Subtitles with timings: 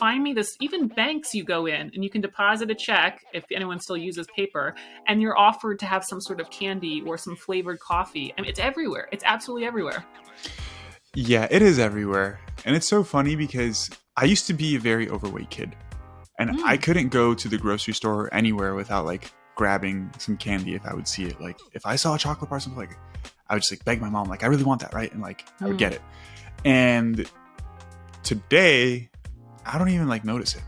[0.00, 0.56] find me this.
[0.60, 4.26] Even banks, you go in and you can deposit a check if anyone still uses
[4.34, 4.74] paper,
[5.06, 8.32] and you're offered to have some sort of candy or some flavored coffee.
[8.36, 9.08] I mean, it's everywhere.
[9.12, 10.04] It's absolutely everywhere.
[11.14, 12.40] Yeah, it is everywhere.
[12.64, 15.76] And it's so funny because I used to be a very overweight kid.
[16.38, 16.62] And mm.
[16.64, 20.86] I couldn't go to the grocery store or anywhere without like grabbing some candy if
[20.86, 21.38] I would see it.
[21.40, 22.96] Like if I saw a chocolate bar, something like
[23.50, 25.12] I would just like beg my mom, like, I really want that, right?
[25.12, 25.96] And like I would get mm.
[25.96, 26.02] it.
[26.64, 27.30] And
[28.22, 29.09] today,
[29.72, 30.62] I don't even like notice it.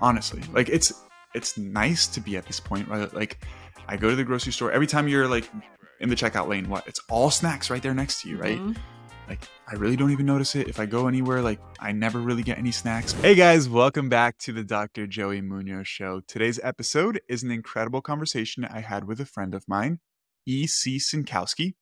[0.00, 0.40] Honestly.
[0.52, 0.92] Like it's
[1.34, 3.12] it's nice to be at this point, right?
[3.12, 3.44] Like
[3.88, 5.50] I go to the grocery store every time you're like
[5.98, 6.86] in the checkout lane, what?
[6.86, 8.58] It's all snacks right there next to you, right?
[8.58, 8.80] Mm-hmm.
[9.28, 10.68] Like, I really don't even notice it.
[10.68, 13.12] If I go anywhere, like, I never really get any snacks.
[13.12, 15.06] Hey guys, welcome back to the Dr.
[15.06, 16.20] Joey Munoz Show.
[16.28, 20.00] Today's episode is an incredible conversation I had with a friend of mine,
[20.46, 20.98] E.C.
[20.98, 21.74] Synkowski.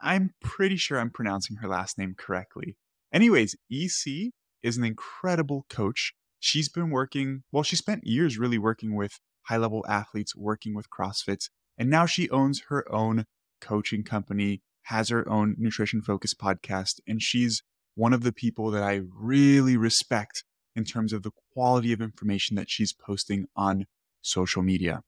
[0.00, 2.76] I'm pretty sure I'm pronouncing her last name correctly.
[3.14, 4.32] Anyways, EC
[4.62, 6.14] is an incredible coach.
[6.40, 10.86] She's been working, well, she spent years really working with high level athletes, working with
[10.90, 13.24] CrossFit, and now she owns her own
[13.60, 17.62] coaching company has her own nutrition focused podcast, and she's
[17.94, 22.56] one of the people that I really respect in terms of the quality of information
[22.56, 23.84] that she's posting on
[24.22, 25.02] social media.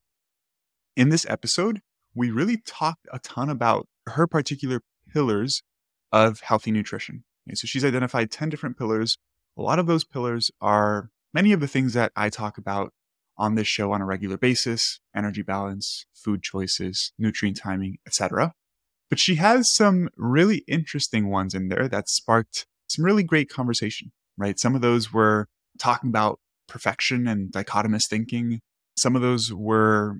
[0.95, 1.81] In this episode,
[2.13, 5.63] we really talked a ton about her particular pillars
[6.11, 7.23] of healthy nutrition.
[7.47, 9.17] Okay, so she's identified 10 different pillars.
[9.57, 12.93] A lot of those pillars are many of the things that I talk about
[13.37, 18.53] on this show on a regular basis energy balance, food choices, nutrient timing, etc.
[19.09, 24.11] But she has some really interesting ones in there that sparked some really great conversation,
[24.37, 24.59] right?
[24.59, 25.47] Some of those were
[25.79, 28.61] talking about perfection and dichotomous thinking.
[28.97, 30.17] Some of those were,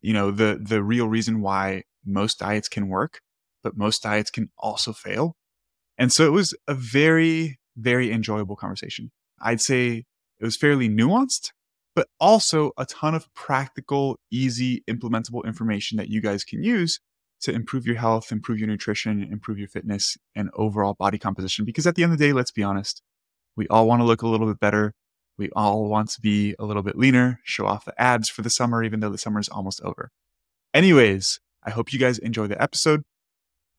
[0.00, 3.20] you know, the the real reason why most diets can work,
[3.62, 5.36] but most diets can also fail.
[5.98, 9.10] And so it was a very, very enjoyable conversation.
[9.40, 10.04] I'd say
[10.40, 11.52] it was fairly nuanced,
[11.94, 17.00] but also a ton of practical, easy, implementable information that you guys can use
[17.40, 21.64] to improve your health, improve your nutrition, improve your fitness, and overall body composition.
[21.64, 23.02] Because at the end of the day, let's be honest,
[23.56, 24.92] we all want to look a little bit better.
[25.38, 28.50] We all want to be a little bit leaner, show off the abs for the
[28.50, 30.10] summer, even though the summer is almost over.
[30.72, 33.02] Anyways, I hope you guys enjoy the episode.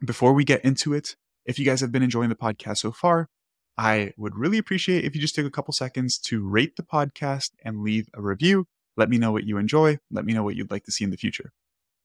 [0.04, 1.16] Before we get into it,
[1.46, 3.28] if you guys have been enjoying the podcast so far,
[3.78, 7.52] I would really appreciate if you just take a couple seconds to rate the podcast
[7.64, 8.66] and leave a review.
[8.96, 10.00] Let me know what you enjoy.
[10.10, 11.52] Let me know what you'd like to see in the future.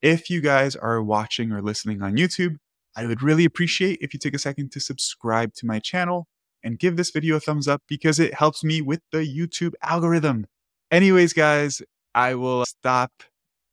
[0.02, 2.56] If you guys are watching or listening on YouTube,
[2.94, 6.26] I would really appreciate if you take a second to subscribe to my channel
[6.62, 10.46] and give this video a thumbs up because it helps me with the YouTube algorithm.
[10.90, 11.80] Anyways, guys,
[12.14, 13.10] I will stop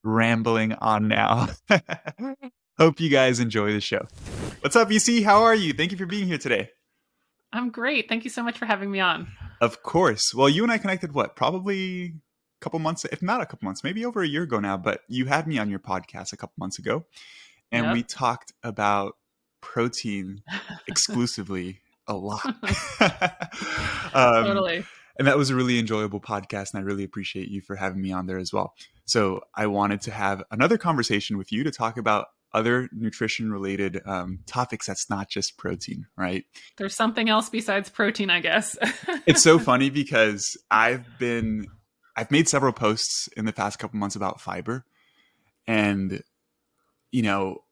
[0.03, 1.49] rambling on now.
[2.77, 4.07] Hope you guys enjoy the show.
[4.61, 5.23] What's up, EC?
[5.23, 5.73] How are you?
[5.73, 6.69] Thank you for being here today.
[7.51, 8.07] I'm great.
[8.07, 9.27] Thank you so much for having me on.
[9.61, 10.33] Of course.
[10.33, 11.35] Well, you and I connected what?
[11.35, 12.11] Probably a
[12.61, 15.25] couple months, if not a couple months, maybe over a year ago now, but you
[15.25, 17.05] had me on your podcast a couple months ago.
[17.71, 17.93] And yep.
[17.93, 19.15] we talked about
[19.61, 20.43] protein
[20.87, 22.45] exclusively a lot.
[24.13, 24.85] um, totally.
[25.17, 26.73] And that was a really enjoyable podcast.
[26.73, 28.73] And I really appreciate you for having me on there as well.
[29.05, 34.01] So I wanted to have another conversation with you to talk about other nutrition related
[34.05, 36.45] um, topics that's not just protein, right?
[36.77, 38.77] There's something else besides protein, I guess.
[39.25, 41.67] it's so funny because I've been
[42.15, 44.85] I've made several posts in the past couple months about fiber,
[45.67, 46.23] and
[47.11, 47.63] you know,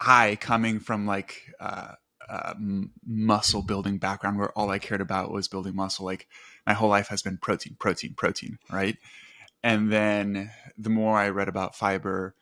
[0.00, 1.92] I coming from like uh,
[2.28, 2.54] uh,
[3.06, 6.04] muscle building background where all I cared about was building muscle.
[6.04, 6.28] Like
[6.66, 8.96] my whole life has been protein, protein, protein, right?
[9.62, 12.34] And then the more I read about fiber,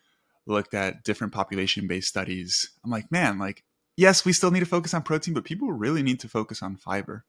[0.47, 3.65] looked at different population based studies, I'm like, man, like
[3.97, 6.77] yes, we still need to focus on protein, but people really need to focus on
[6.77, 7.25] fiber.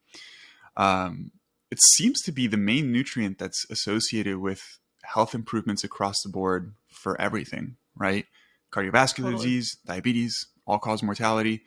[0.75, 1.31] Um,
[1.72, 6.73] it seems to be the main nutrient that's associated with health improvements across the board
[6.89, 8.25] for everything, right?
[8.72, 9.35] Cardiovascular totally.
[9.35, 11.63] disease, diabetes, all cause mortality.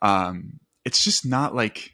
[0.00, 1.92] Um, it's just not like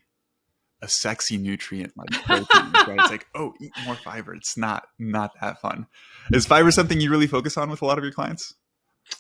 [0.81, 2.99] a sexy nutrient like protein, right?
[3.01, 4.35] It's like, oh, eat more fiber.
[4.35, 5.87] It's not not that fun.
[6.33, 8.55] Is fiber something you really focus on with a lot of your clients?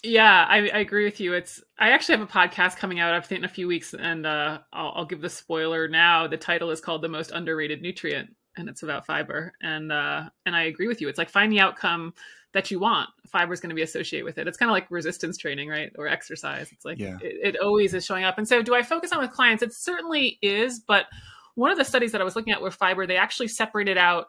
[0.02, 1.34] Yeah, I, I, agree with you.
[1.34, 3.14] It's I actually have a podcast coming out.
[3.14, 6.26] I think in a few weeks, and uh, I'll, I'll, give the spoiler now.
[6.26, 9.52] The title is called "The Most Underrated Nutrient," and it's about fiber.
[9.60, 11.08] And uh, and I agree with you.
[11.08, 12.14] It's like find the outcome
[12.52, 13.10] that you want.
[13.26, 14.46] Fiber is going to be associated with it.
[14.46, 16.70] It's kind of like resistance training, right, or exercise.
[16.72, 17.18] It's like yeah.
[17.20, 18.38] it, it always is showing up.
[18.38, 19.62] And so, do I focus on with clients?
[19.62, 21.06] It certainly is, but
[21.54, 24.28] one of the studies that I was looking at with fiber, they actually separated out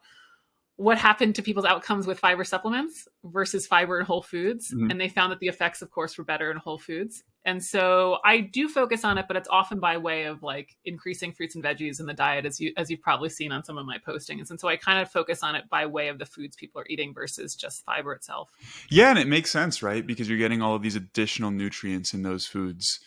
[0.79, 4.73] what happened to people's outcomes with fiber supplements versus fiber in whole foods.
[4.73, 4.89] Mm-hmm.
[4.89, 7.21] And they found that the effects, of course, were better in whole foods.
[7.43, 11.33] And so I do focus on it, but it's often by way of like increasing
[11.33, 13.85] fruits and veggies in the diet, as you as you've probably seen on some of
[13.85, 14.51] my postings.
[14.51, 16.87] And so I kind of focus on it by way of the foods people are
[16.89, 18.49] eating versus just fiber itself.
[18.89, 20.07] Yeah, and it makes sense, right?
[20.07, 23.01] Because you're getting all of these additional nutrients in those foods.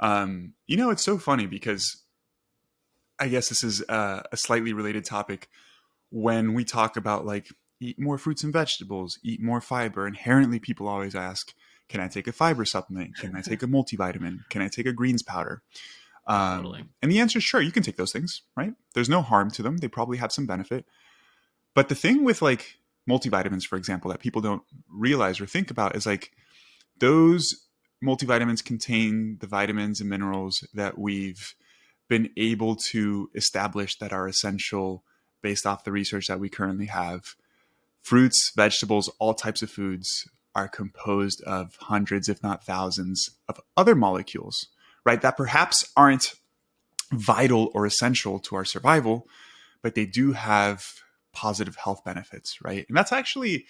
[0.00, 2.04] Um, you know, it's so funny because
[3.18, 5.50] I guess this is a, a slightly related topic.
[6.10, 7.48] When we talk about like
[7.80, 11.52] eat more fruits and vegetables, eat more fiber, inherently people always ask,
[11.88, 13.16] can I take a fiber supplement?
[13.16, 14.48] Can I take a multivitamin?
[14.50, 15.62] Can I take a greens powder?
[16.26, 16.84] Um, totally.
[17.00, 18.74] And the answer is sure, you can take those things, right?
[18.94, 19.78] There's no harm to them.
[19.78, 20.84] They probably have some benefit.
[21.74, 22.76] But the thing with like
[23.08, 26.32] multivitamins, for example, that people don't realize or think about is like
[26.98, 27.66] those
[28.04, 31.54] multivitamins contain the vitamins and minerals that we've
[32.08, 35.04] been able to establish that are essential
[35.42, 37.34] based off the research that we currently have.
[38.02, 43.94] Fruits, vegetables, all types of foods are composed of hundreds, if not thousands, of other
[43.94, 44.68] molecules,
[45.04, 45.20] right?
[45.20, 46.34] That perhaps aren't
[47.12, 49.28] vital or essential to our survival,
[49.82, 50.84] but they do have
[51.32, 52.84] positive health benefits, right?
[52.88, 53.66] And that's actually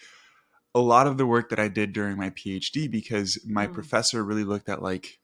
[0.73, 3.73] a lot of the work that I did during my PhD because my mm.
[3.73, 5.19] professor really looked at like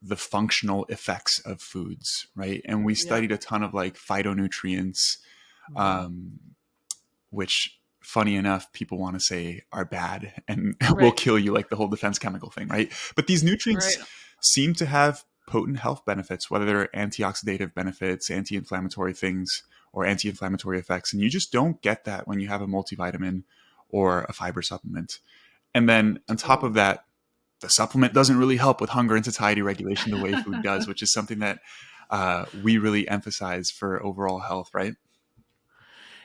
[0.00, 2.60] the functional effects of foods, right?
[2.64, 3.36] And we studied yeah.
[3.36, 5.18] a ton of like phytonutrients.
[5.76, 6.38] Um,
[7.30, 10.96] which funny enough, people want to say are bad and right.
[10.96, 12.92] will kill you, like the whole defense chemical thing, right?
[13.16, 14.06] But these nutrients right.
[14.40, 19.62] seem to have potent health benefits, whether they're antioxidative benefits, anti inflammatory things,
[19.92, 21.12] or anti inflammatory effects.
[21.12, 23.44] And you just don't get that when you have a multivitamin
[23.88, 25.18] or a fiber supplement.
[25.74, 27.04] And then on top of that,
[27.60, 31.02] the supplement doesn't really help with hunger and satiety regulation the way food does, which
[31.02, 31.60] is something that
[32.10, 34.94] uh, we really emphasize for overall health, right?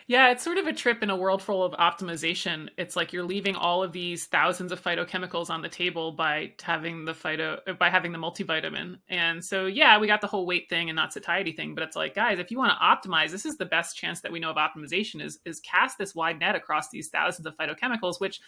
[0.10, 2.70] Yeah, it's sort of a trip in a world full of optimization.
[2.78, 7.04] It's like you're leaving all of these thousands of phytochemicals on the table by having
[7.04, 9.00] the phyto by having the multivitamin.
[9.10, 11.98] And so yeah, we got the whole weight thing and not satiety thing, but it's
[11.98, 14.50] like guys, if you want to optimize, this is the best chance that we know
[14.50, 18.40] of optimization is is cast this wide net across these thousands of phytochemicals which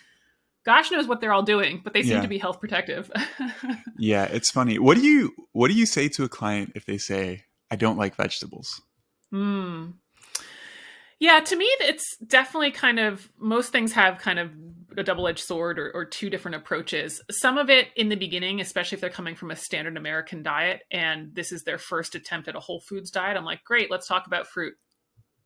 [0.66, 2.22] gosh knows what they're all doing, but they seem yeah.
[2.22, 3.12] to be health protective.
[3.98, 4.80] yeah, it's funny.
[4.80, 7.98] What do you what do you say to a client if they say I don't
[7.98, 8.82] like vegetables?
[9.30, 9.88] Hmm.
[11.20, 14.52] Yeah, to me, it's definitely kind of most things have kind of
[14.98, 17.22] a double edged sword or, or, two different approaches.
[17.30, 20.82] Some of it in the beginning, especially if they're coming from a standard American diet
[20.92, 24.08] and this is their first attempt at a whole foods diet, I'm like, great, let's
[24.08, 24.74] talk about fruit.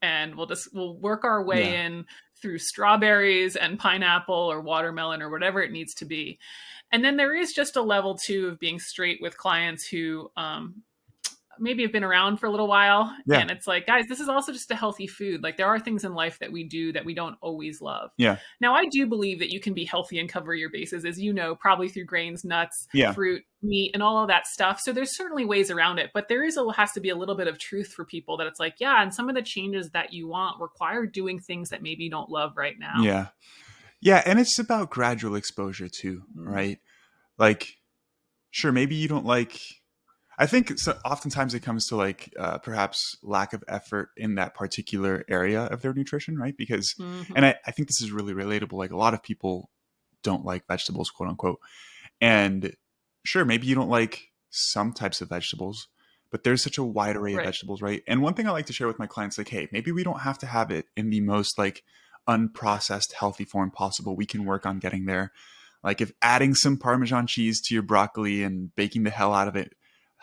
[0.02, 1.86] And we'll just we'll work our way yeah.
[1.86, 2.06] in
[2.42, 6.40] through strawberries and pineapple or watermelon or whatever it needs to be.
[6.92, 10.84] And then there is just a level two of being straight with clients who um,
[11.60, 13.16] maybe have been around for a little while.
[13.26, 13.40] Yeah.
[13.40, 15.44] and it's like guys this is also just a healthy food.
[15.44, 18.12] Like there are things in life that we do that we don't always love.
[18.18, 18.38] Yeah.
[18.62, 21.34] Now i do believe that you can be healthy and cover your bases as you
[21.34, 23.14] know probably through grains nuts yeah.
[23.14, 24.80] fruit meat and all of that stuff.
[24.82, 27.36] So there's certainly ways around it but there is a has to be a little
[27.36, 30.14] bit of truth for people that it's like yeah and some of the changes that
[30.14, 33.02] you want require doing things that maybe you don't love right now.
[33.02, 33.28] Yeah.
[34.02, 36.48] Yeah and it's about gradual exposure too mm-hmm.
[36.48, 36.80] right?
[37.38, 37.78] Like
[38.52, 39.60] sure maybe you don't like
[40.44, 44.56] I think so oftentimes it comes to like uh, perhaps lack of effort in that
[44.56, 46.54] particular area of their nutrition, right?
[46.58, 47.32] Because, mm-hmm.
[47.34, 48.74] and I, I think this is really relatable.
[48.74, 49.70] Like a lot of people
[50.22, 51.60] don't like vegetables, quote unquote.
[52.20, 52.76] And
[53.24, 55.88] sure, maybe you don't like some types of vegetables,
[56.30, 57.40] but there's such a wide array right.
[57.40, 58.04] of vegetables, right?
[58.06, 60.24] And one thing I like to share with my clients, like, hey, maybe we don't
[60.24, 61.84] have to have it in the most like
[62.28, 64.18] unprocessed, healthy form possible.
[64.18, 65.32] We can work on getting there.
[65.86, 69.56] Like if adding some Parmesan cheese to your broccoli and baking the hell out of
[69.56, 69.72] it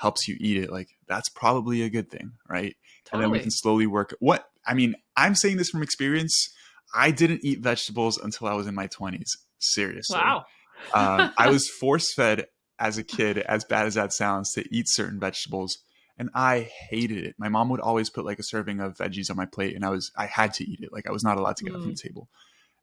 [0.00, 2.74] helps you eat it, like that's probably a good thing, right?
[3.04, 3.12] Totally.
[3.12, 4.14] And then we can slowly work.
[4.18, 6.52] What I mean, I'm saying this from experience.
[6.94, 9.28] I didn't eat vegetables until I was in my 20s.
[9.58, 10.18] Seriously.
[10.18, 10.44] Wow.
[10.94, 12.46] um, I was force fed
[12.78, 15.78] as a kid, as bad as that sounds, to eat certain vegetables.
[16.16, 17.34] And I hated it.
[17.38, 19.90] My mom would always put like a serving of veggies on my plate, and I
[19.90, 20.92] was I had to eat it.
[20.92, 21.76] Like I was not allowed to get mm.
[21.76, 22.28] up from the table.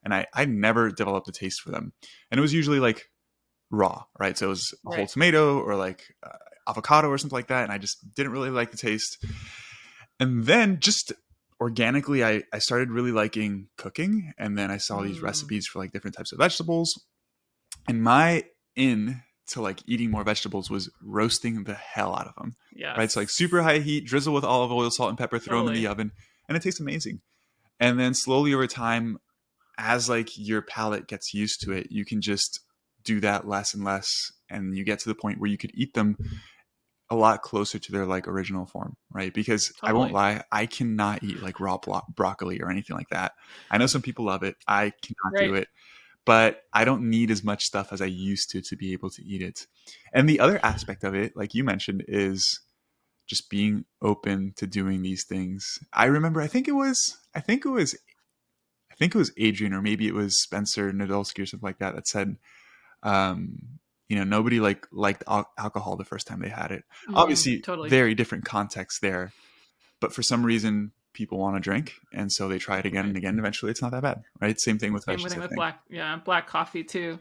[0.04, 1.94] And I I never developed a taste for them.
[2.30, 3.10] And it was usually like
[3.70, 4.38] raw, right?
[4.38, 4.98] So it was a right.
[4.98, 8.50] whole tomato or like uh, avocado or something like that, and I just didn't really
[8.50, 9.24] like the taste.
[10.20, 11.14] And then just
[11.60, 15.24] organically, I, I started really liking cooking, and then I saw these mm.
[15.24, 17.04] recipes for like different types of vegetables.
[17.88, 18.44] And my
[18.76, 22.56] in to like eating more vegetables was roasting the hell out of them.
[22.76, 22.96] Yeah.
[22.98, 23.10] Right.
[23.10, 25.68] So like super high heat, drizzle with olive oil, salt, and pepper, throw totally.
[25.68, 26.12] them in the oven,
[26.48, 27.22] and it tastes amazing.
[27.80, 29.18] And then slowly over time,
[29.78, 32.60] as like your palate gets used to it, you can just
[33.04, 35.94] do that less and less, and you get to the point where you could eat
[35.94, 36.18] them
[37.10, 39.34] a lot closer to their like original form, right?
[39.34, 39.90] Because totally.
[39.90, 43.32] I won't lie, I cannot eat like raw bro- broccoli or anything like that.
[43.72, 44.56] I know some people love it.
[44.68, 45.48] I cannot right.
[45.48, 45.68] do it.
[46.28, 49.24] but I don't need as much stuff as I used to to be able to
[49.24, 49.66] eat it.
[50.14, 52.60] And the other aspect of it, like you mentioned, is
[53.28, 55.80] just being open to doing these things.
[55.94, 57.98] I remember, I think it was, I think it was,
[58.92, 61.96] I think it was Adrian or maybe it was Spencer Nadolsky or something like that
[61.96, 62.36] that said,
[63.04, 66.84] um, you know, nobody like liked al- alcohol the first time they had it.
[67.10, 67.90] Mm, Obviously, totally.
[67.90, 69.34] very different context there,
[70.00, 73.18] but for some reason, people want to drink, and so they try it again and
[73.18, 73.38] again.
[73.40, 74.60] Eventually, it's not that bad, right?
[74.60, 77.20] Same thing with same thing with black, yeah, black coffee too.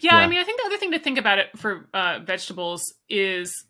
[0.00, 2.20] Yeah, yeah, I mean, I think the other thing to think about it for uh,
[2.24, 3.64] vegetables is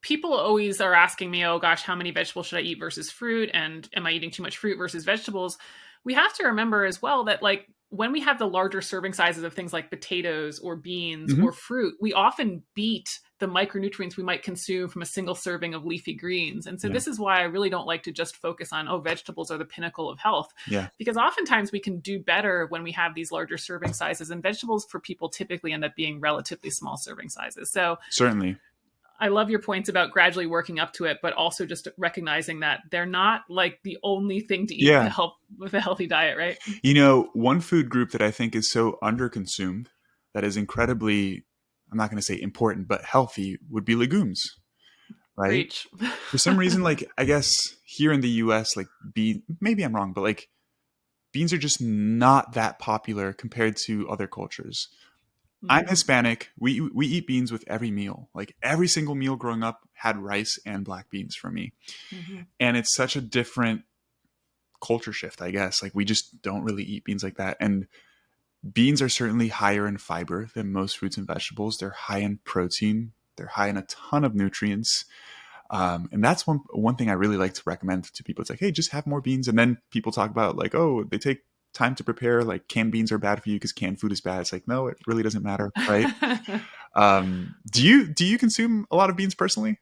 [0.00, 3.50] people always are asking me, oh gosh, how many vegetables should I eat versus fruit?
[3.52, 5.58] And am I eating too much fruit versus vegetables?
[6.04, 9.44] We have to remember as well that like when we have the larger serving sizes
[9.44, 11.44] of things like potatoes or beans mm-hmm.
[11.44, 15.84] or fruit, we often beat the micronutrients we might consume from a single serving of
[15.84, 16.66] leafy greens.
[16.66, 16.94] And so yeah.
[16.94, 19.64] this is why I really don't like to just focus on, oh, vegetables are the
[19.64, 20.52] pinnacle of health.
[20.68, 20.88] Yeah.
[20.98, 24.30] Because oftentimes we can do better when we have these larger serving sizes.
[24.30, 27.70] And vegetables for people typically end up being relatively small serving sizes.
[27.70, 28.56] So certainly
[29.20, 32.80] I love your points about gradually working up to it, but also just recognizing that
[32.90, 35.04] they're not like the only thing to eat yeah.
[35.04, 36.58] to help with a healthy diet, right?
[36.82, 39.86] You know, one food group that I think is so underconsumed
[40.34, 41.44] that is incredibly,
[41.90, 44.44] I'm not going to say important, but healthy would be legumes,
[45.36, 45.72] right?
[46.30, 50.12] For some reason, like, I guess here in the US, like, bean, maybe I'm wrong,
[50.12, 50.48] but like,
[51.32, 54.88] beans are just not that popular compared to other cultures.
[55.68, 55.86] I'm.
[55.86, 56.50] Hispanic.
[56.58, 58.28] We we eat beans with every meal.
[58.34, 61.72] Like every single meal growing up had rice and black beans for me.
[62.10, 62.42] Mm-hmm.
[62.60, 63.82] And it's such a different
[64.84, 65.82] culture shift, I guess.
[65.82, 67.56] Like we just don't really eat beans like that.
[67.60, 67.86] And
[68.72, 71.78] beans are certainly higher in fiber than most fruits and vegetables.
[71.78, 73.12] They're high in protein.
[73.36, 75.04] They're high in a ton of nutrients.
[75.70, 78.42] Um, and that's one one thing I really like to recommend to people.
[78.42, 79.48] It's like, hey, just have more beans.
[79.48, 81.40] And then people talk about like, oh, they take
[81.76, 84.40] time to prepare like canned beans are bad for you because canned food is bad
[84.40, 86.06] it's like no it really doesn't matter right
[86.96, 89.78] um, do you do you consume a lot of beans personally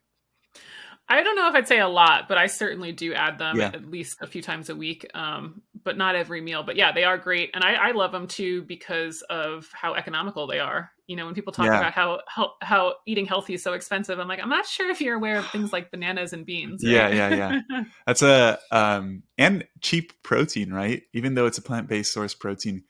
[1.07, 3.67] I don't know if I'd say a lot, but I certainly do add them yeah.
[3.67, 6.63] at least a few times a week, um, but not every meal.
[6.63, 10.47] But yeah, they are great, and I, I, love them too because of how economical
[10.47, 10.91] they are.
[11.07, 11.79] You know, when people talk yeah.
[11.79, 15.01] about how, how, how eating healthy is so expensive, I'm like, I'm not sure if
[15.01, 16.83] you're aware of things like bananas and beans.
[16.83, 16.93] Right?
[16.93, 17.85] Yeah, yeah, yeah.
[18.07, 21.03] That's a um, and cheap protein, right?
[21.13, 22.85] Even though it's a plant based source protein,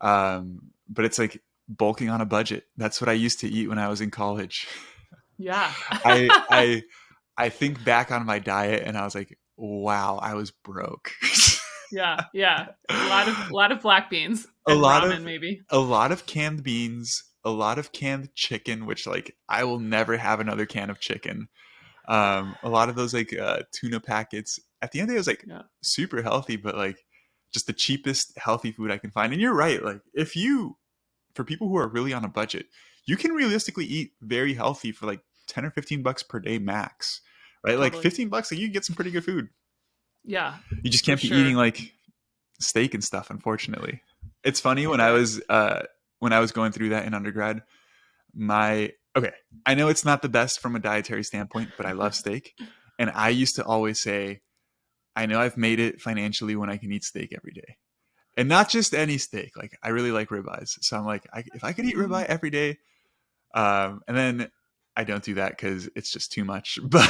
[0.00, 2.66] um, but it's like bulking on a budget.
[2.76, 4.68] That's what I used to eat when I was in college.
[5.36, 6.82] Yeah, I I.
[7.36, 11.12] I think back on my diet and I was like, wow, I was broke.
[11.92, 12.68] yeah, yeah.
[12.88, 14.46] A lot of a lot of black beans.
[14.66, 15.62] a lot ramen, of maybe.
[15.68, 20.16] A lot of canned beans, a lot of canned chicken, which like I will never
[20.16, 21.48] have another can of chicken.
[22.08, 24.58] Um, a lot of those like uh, tuna packets.
[24.82, 25.62] At the end of the day, it was like yeah.
[25.80, 27.04] super healthy, but like
[27.52, 29.32] just the cheapest healthy food I can find.
[29.32, 29.82] And you're right.
[29.82, 30.76] Like if you,
[31.34, 32.66] for people who are really on a budget,
[33.06, 37.20] you can realistically eat very healthy for like 10 or 15 bucks per day max
[37.64, 37.90] right totally.
[37.90, 39.48] like 15 bucks like you can get some pretty good food
[40.24, 41.38] yeah you just can't be sure.
[41.38, 41.92] eating like
[42.60, 44.02] steak and stuff unfortunately
[44.42, 45.82] it's funny when i was uh
[46.18, 47.62] when i was going through that in undergrad
[48.34, 49.32] my okay
[49.64, 52.54] i know it's not the best from a dietary standpoint but i love steak.
[52.98, 54.40] And i used to always say
[55.14, 57.76] i know i've made it financially when i can eat steak every day.
[58.38, 60.78] And not just any steak like i really like ribeyes.
[60.80, 62.78] So i'm like I, if i could eat ribeye every day
[63.54, 64.50] um, and then
[64.96, 66.78] I don't do that because it's just too much.
[66.88, 67.08] But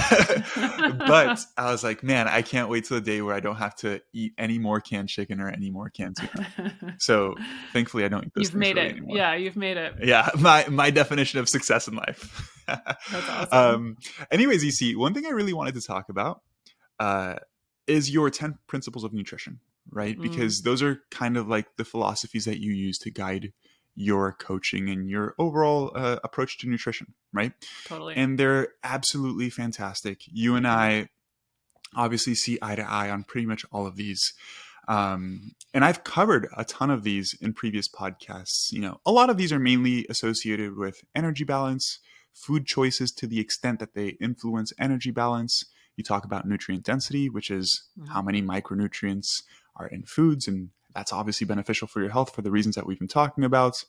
[0.98, 3.76] but I was like, man, I can't wait till the day where I don't have
[3.76, 6.74] to eat any more canned chicken or any more canned tuna.
[6.98, 7.36] so
[7.72, 8.44] thankfully, I don't eat those.
[8.44, 8.92] You've made really it.
[8.92, 9.16] Anymore.
[9.16, 9.94] Yeah, you've made it.
[10.02, 12.50] Yeah, my my definition of success in life.
[12.66, 13.48] That's awesome.
[13.52, 13.96] Um,
[14.30, 16.42] anyways, you see, one thing I really wanted to talk about
[16.98, 17.36] uh,
[17.86, 20.18] is your ten principles of nutrition, right?
[20.18, 20.22] Mm.
[20.22, 23.52] Because those are kind of like the philosophies that you use to guide
[23.96, 27.52] your coaching and your overall uh, approach to nutrition, right?
[27.86, 28.14] Totally.
[28.14, 30.20] And they're absolutely fantastic.
[30.26, 31.08] You and I
[31.96, 34.34] obviously see eye to eye on pretty much all of these.
[34.86, 38.70] Um, and I've covered a ton of these in previous podcasts.
[38.70, 41.98] You know, a lot of these are mainly associated with energy balance,
[42.34, 45.64] food choices to the extent that they influence energy balance.
[45.96, 48.12] You talk about nutrient density, which is mm-hmm.
[48.12, 49.42] how many micronutrients
[49.74, 52.98] are in foods and that's obviously beneficial for your health for the reasons that we've
[52.98, 53.84] been talking about.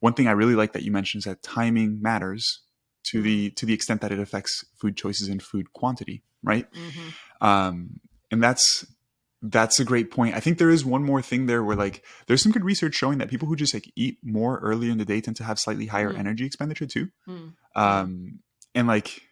[0.00, 2.60] One thing I really like that you mentioned is that timing matters
[3.10, 6.70] to the to the extent that it affects food choices and food quantity, right?
[6.72, 7.46] Mm-hmm.
[7.46, 8.00] Um,
[8.30, 8.86] and that's
[9.42, 10.34] that's a great point.
[10.34, 13.18] I think there is one more thing there where like there's some good research showing
[13.18, 15.86] that people who just like eat more earlier in the day tend to have slightly
[15.86, 16.18] higher mm.
[16.18, 17.08] energy expenditure too.
[17.28, 17.54] Mm.
[17.74, 18.38] Um,
[18.74, 19.22] and like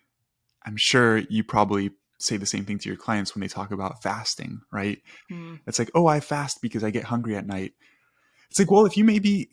[0.65, 1.93] I'm sure you probably
[2.25, 4.99] say the same thing to your clients when they talk about fasting, right?
[5.31, 5.61] Mm.
[5.67, 7.73] It's like, oh, I fast because I get hungry at night.
[8.51, 9.49] It's like, well, if you maybe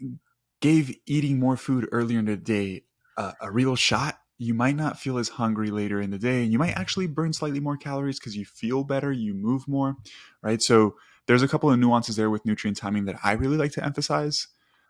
[0.61, 2.83] gave eating more food earlier in the day
[3.17, 6.51] uh, a real shot, you might not feel as hungry later in the day and
[6.51, 9.95] you might actually burn slightly more calories because you feel better, you move more,
[10.41, 10.61] right?
[10.61, 10.95] So
[11.27, 14.47] there's a couple of nuances there with nutrient timing that I really like to emphasize.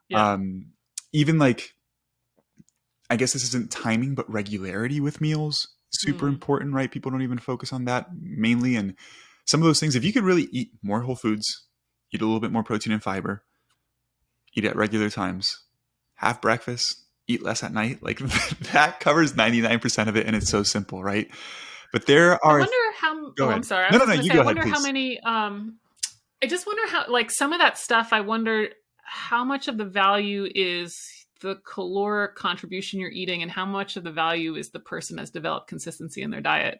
[0.08, 0.34] Yeah.
[0.34, 0.68] Um,
[1.12, 1.74] even like,
[3.10, 6.30] I guess this isn't timing, but regularity with meals, super mm.
[6.30, 6.92] important, right?
[6.92, 8.76] People don't even focus on that mainly.
[8.76, 8.96] And
[9.46, 11.66] some of those things, if you could really eat more whole foods,
[12.12, 13.44] eat a little bit more protein and fiber,
[14.54, 15.64] eat at regular times,
[16.16, 18.02] have breakfast, eat less at night.
[18.02, 18.20] Like
[18.74, 20.28] that covers 99% of it.
[20.28, 21.30] And it's so simple, right?
[21.92, 22.58] But there are.
[22.58, 23.30] I wonder how.
[23.32, 23.58] Go oh, ahead.
[23.58, 23.86] I'm sorry.
[23.86, 24.14] I no, no, no.
[24.14, 25.20] You say, go I wonder ahead, how many.
[25.22, 25.78] Um,
[26.44, 28.70] I just wonder how, like, some of that stuff, I wonder
[29.04, 34.04] how much of the value is the caloric contribution you're eating and how much of
[34.04, 36.80] the value is the person has developed consistency in their diet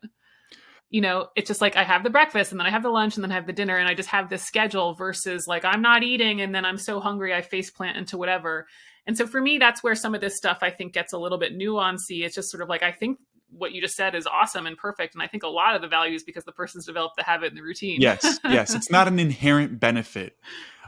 [0.92, 3.16] you know, it's just like I have the breakfast and then I have the lunch
[3.16, 5.82] and then I have the dinner and I just have this schedule versus like I'm
[5.82, 8.68] not eating and then I'm so hungry I face plant into whatever.
[9.08, 11.38] And so for me, that's where some of this stuff I think gets a little
[11.38, 12.24] bit nuancy.
[12.24, 13.20] It's just sort of like I think
[13.52, 15.16] what you just said is awesome and perfect.
[15.16, 17.50] And I think a lot of the value is because the person's developed the habit
[17.50, 18.02] and the routine.
[18.02, 18.76] Yes, yes.
[18.76, 20.38] It's not an inherent benefit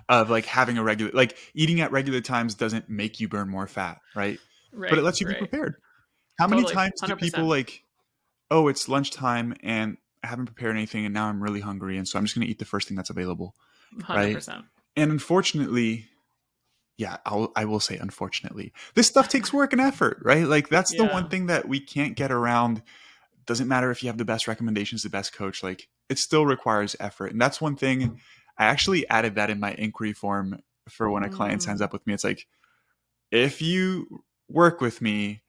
[0.09, 3.67] of like having a regular like eating at regular times doesn't make you burn more
[3.67, 4.39] fat, right?
[4.71, 4.89] Right.
[4.89, 5.39] But it lets you right.
[5.39, 5.75] be prepared.
[6.39, 7.07] How totally, many times 100%.
[7.07, 7.83] do people like,
[8.49, 12.17] oh, it's lunchtime and I haven't prepared anything and now I'm really hungry and so
[12.17, 13.55] I'm just gonna eat the first thing that's available.
[13.97, 14.07] 100%.
[14.47, 14.63] Right.
[14.95, 16.07] And unfortunately,
[16.97, 20.45] yeah, I'll, I will say, unfortunately, this stuff takes work and effort, right?
[20.45, 21.03] Like that's yeah.
[21.03, 22.81] the one thing that we can't get around.
[23.45, 26.95] Doesn't matter if you have the best recommendations, the best coach, like it still requires
[26.99, 27.31] effort.
[27.31, 28.19] And that's one thing
[28.57, 31.85] I actually added that in my inquiry form for when a client signs mm.
[31.85, 32.13] up with me.
[32.13, 32.45] It's like,
[33.31, 35.41] if you work with me,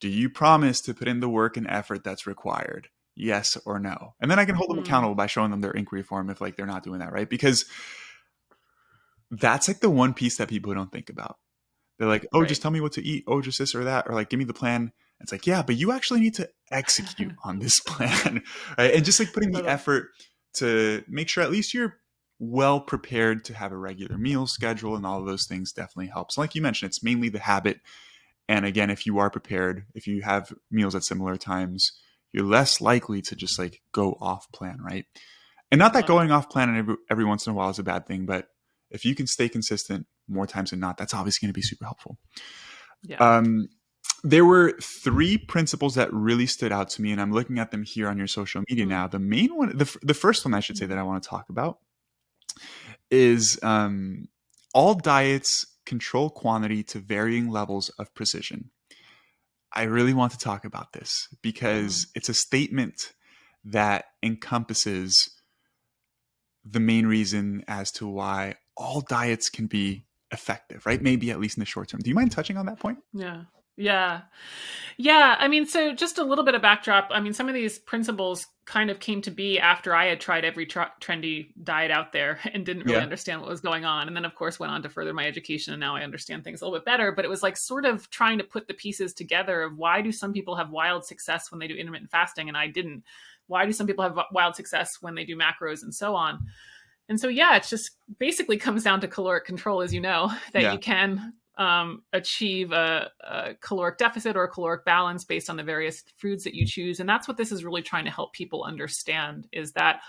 [0.00, 2.88] do you promise to put in the work and effort that's required?
[3.14, 4.14] Yes or no?
[4.20, 4.86] And then I can hold them mm.
[4.86, 7.28] accountable by showing them their inquiry form if like they're not doing that, right?
[7.28, 7.64] Because
[9.30, 11.36] that's like the one piece that people don't think about.
[11.98, 12.48] They're like, oh, right.
[12.48, 13.24] just tell me what to eat.
[13.26, 14.08] Oh, just this or that.
[14.08, 14.92] Or like, give me the plan.
[15.20, 18.42] It's like, yeah, but you actually need to execute on this plan.
[18.76, 18.94] Right.
[18.94, 20.08] And just like putting the effort
[20.54, 21.96] to make sure at least you're
[22.38, 26.38] well prepared to have a regular meal schedule and all of those things definitely helps.
[26.38, 27.80] Like you mentioned, it's mainly the habit.
[28.48, 31.92] And again, if you are prepared, if you have meals at similar times,
[32.32, 35.06] you're less likely to just like go off plan, right?
[35.70, 38.06] And not that going off plan every, every once in a while is a bad
[38.06, 38.48] thing, but
[38.90, 41.84] if you can stay consistent more times than not, that's obviously going to be super
[41.84, 42.18] helpful.
[43.02, 43.16] Yeah.
[43.16, 43.68] Um,
[44.24, 47.84] there were three principles that really stood out to me, and I'm looking at them
[47.84, 48.90] here on your social media mm-hmm.
[48.90, 49.08] now.
[49.08, 51.50] The main one, the, the first one I should say that I want to talk
[51.50, 51.78] about
[53.10, 54.28] is um,
[54.74, 58.70] all diets control quantity to varying levels of precision.
[59.72, 62.10] I really want to talk about this because mm-hmm.
[62.16, 63.12] it's a statement
[63.64, 65.30] that encompasses
[66.64, 71.00] the main reason as to why all diets can be effective, right?
[71.00, 72.00] Maybe at least in the short term.
[72.00, 72.98] Do you mind touching on that point?
[73.12, 73.44] Yeah.
[73.78, 74.22] Yeah.
[74.96, 75.36] Yeah.
[75.38, 77.08] I mean, so just a little bit of backdrop.
[77.12, 80.44] I mean, some of these principles kind of came to be after I had tried
[80.44, 83.02] every tr- trendy diet out there and didn't really yeah.
[83.02, 84.08] understand what was going on.
[84.08, 85.72] And then, of course, went on to further my education.
[85.72, 87.12] And now I understand things a little bit better.
[87.12, 90.10] But it was like sort of trying to put the pieces together of why do
[90.10, 93.04] some people have wild success when they do intermittent fasting and I didn't?
[93.46, 96.40] Why do some people have wild success when they do macros and so on?
[97.08, 100.62] And so, yeah, it's just basically comes down to caloric control, as you know, that
[100.62, 100.72] yeah.
[100.72, 105.64] you can um, achieve a, a, caloric deficit or a caloric balance based on the
[105.64, 107.00] various foods that you choose.
[107.00, 110.00] And that's what this is really trying to help people understand is that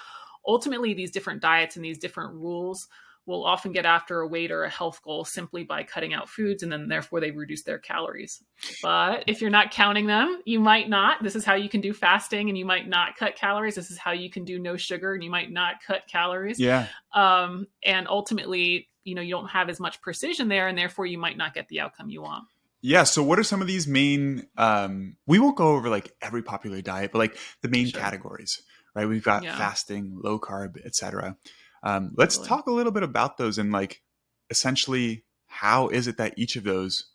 [0.47, 2.87] ultimately these different diets and these different rules
[3.25, 6.63] will often get after a weight or a health goal simply by cutting out foods
[6.63, 8.43] and then therefore they reduce their calories.
[8.81, 11.21] But if you're not counting them, you might not.
[11.21, 13.75] This is how you can do fasting and you might not cut calories.
[13.75, 16.59] This is how you can do no sugar and you might not cut calories.
[16.59, 16.87] Yeah.
[17.13, 21.17] Um, and ultimately, you know, you don't have as much precision there and therefore you
[21.17, 22.45] might not get the outcome you want.
[22.81, 23.03] Yeah.
[23.03, 24.47] So, what are some of these main?
[24.57, 27.99] Um, we won't go over like every popular diet, but like the main sure.
[27.99, 28.61] categories,
[28.95, 29.05] right?
[29.07, 29.57] We've got yeah.
[29.57, 31.35] fasting, low carb, etc.
[31.83, 32.49] Um, let's totally.
[32.49, 34.01] talk a little bit about those and like
[34.49, 37.05] essentially how is it that each of those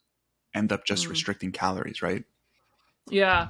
[0.55, 1.11] end up just mm.
[1.11, 2.25] restricting calories, right?
[3.09, 3.49] Yeah.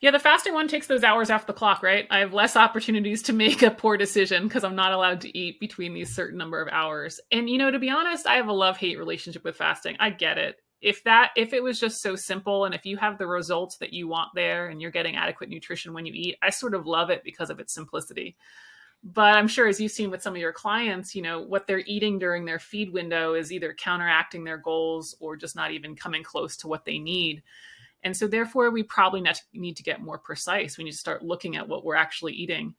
[0.00, 2.06] Yeah, the fasting one takes those hours off the clock, right?
[2.10, 5.58] I have less opportunities to make a poor decision because I'm not allowed to eat
[5.58, 7.20] between these certain number of hours.
[7.32, 9.96] And you know, to be honest, I have a love-hate relationship with fasting.
[9.98, 10.56] I get it.
[10.80, 13.92] If that if it was just so simple and if you have the results that
[13.92, 17.10] you want there and you're getting adequate nutrition when you eat, I sort of love
[17.10, 18.36] it because of its simplicity
[19.04, 21.84] but i'm sure as you've seen with some of your clients you know what they're
[21.86, 26.24] eating during their feed window is either counteracting their goals or just not even coming
[26.24, 27.42] close to what they need
[28.02, 31.56] and so therefore we probably need to get more precise we need to start looking
[31.56, 32.74] at what we're actually eating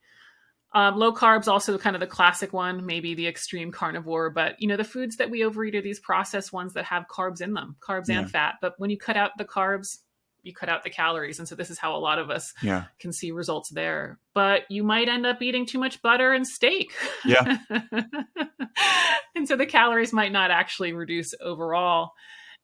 [0.72, 4.68] Um, low carbs also kind of the classic one, maybe the extreme carnivore, but you
[4.68, 7.74] know the foods that we overeat are these processed ones that have carbs in them,
[7.80, 8.20] carbs Yeah.
[8.20, 8.54] and fat.
[8.62, 9.98] But when you cut out the carbs,
[10.44, 12.84] you cut out the calories, and so this is how a lot of us Yeah.
[13.00, 14.20] can see results there.
[14.32, 16.92] But you might end up eating too much butter and steak.
[17.24, 17.58] Yeah.
[19.34, 22.12] and so the calories might not actually reduce overall.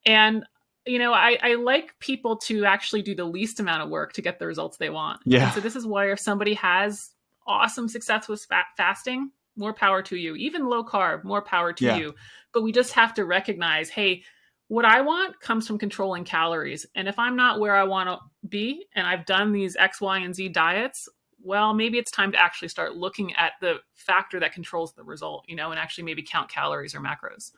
[0.04, 0.44] And
[0.86, 4.22] you know, I, I like people to actually do the least amount of work to
[4.22, 5.20] get the results they want.
[5.24, 5.46] Yeah.
[5.46, 7.10] And so this is why if somebody has
[7.46, 10.34] awesome success with fat fasting, more power to you.
[10.36, 11.96] Even low carb, more power to Yeah.
[11.96, 12.14] you.
[12.52, 14.22] But we just have to recognize, hey,
[14.68, 16.86] what I want comes from controlling calories.
[16.94, 18.18] And if I'm not where I want to
[18.48, 21.08] be and I've done these X, Y, and Z diets,
[21.42, 25.44] well, maybe it's time to actually start looking at the factor that controls the result,
[25.46, 27.52] you know, and actually maybe count calories or macros.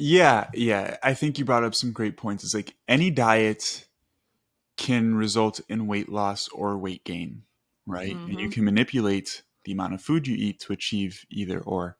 [0.00, 0.96] Yeah, yeah.
[1.02, 2.44] I think you brought up some great points.
[2.44, 3.88] It's like any diet
[4.76, 7.42] can result in weight loss or weight gain,
[7.84, 8.20] right?
[8.24, 8.52] And you Mhm.
[8.52, 11.96] can manipulate the amount of food you eat to achieve either or.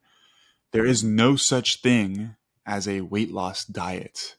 [0.70, 4.36] There is no such thing as a weight loss diet,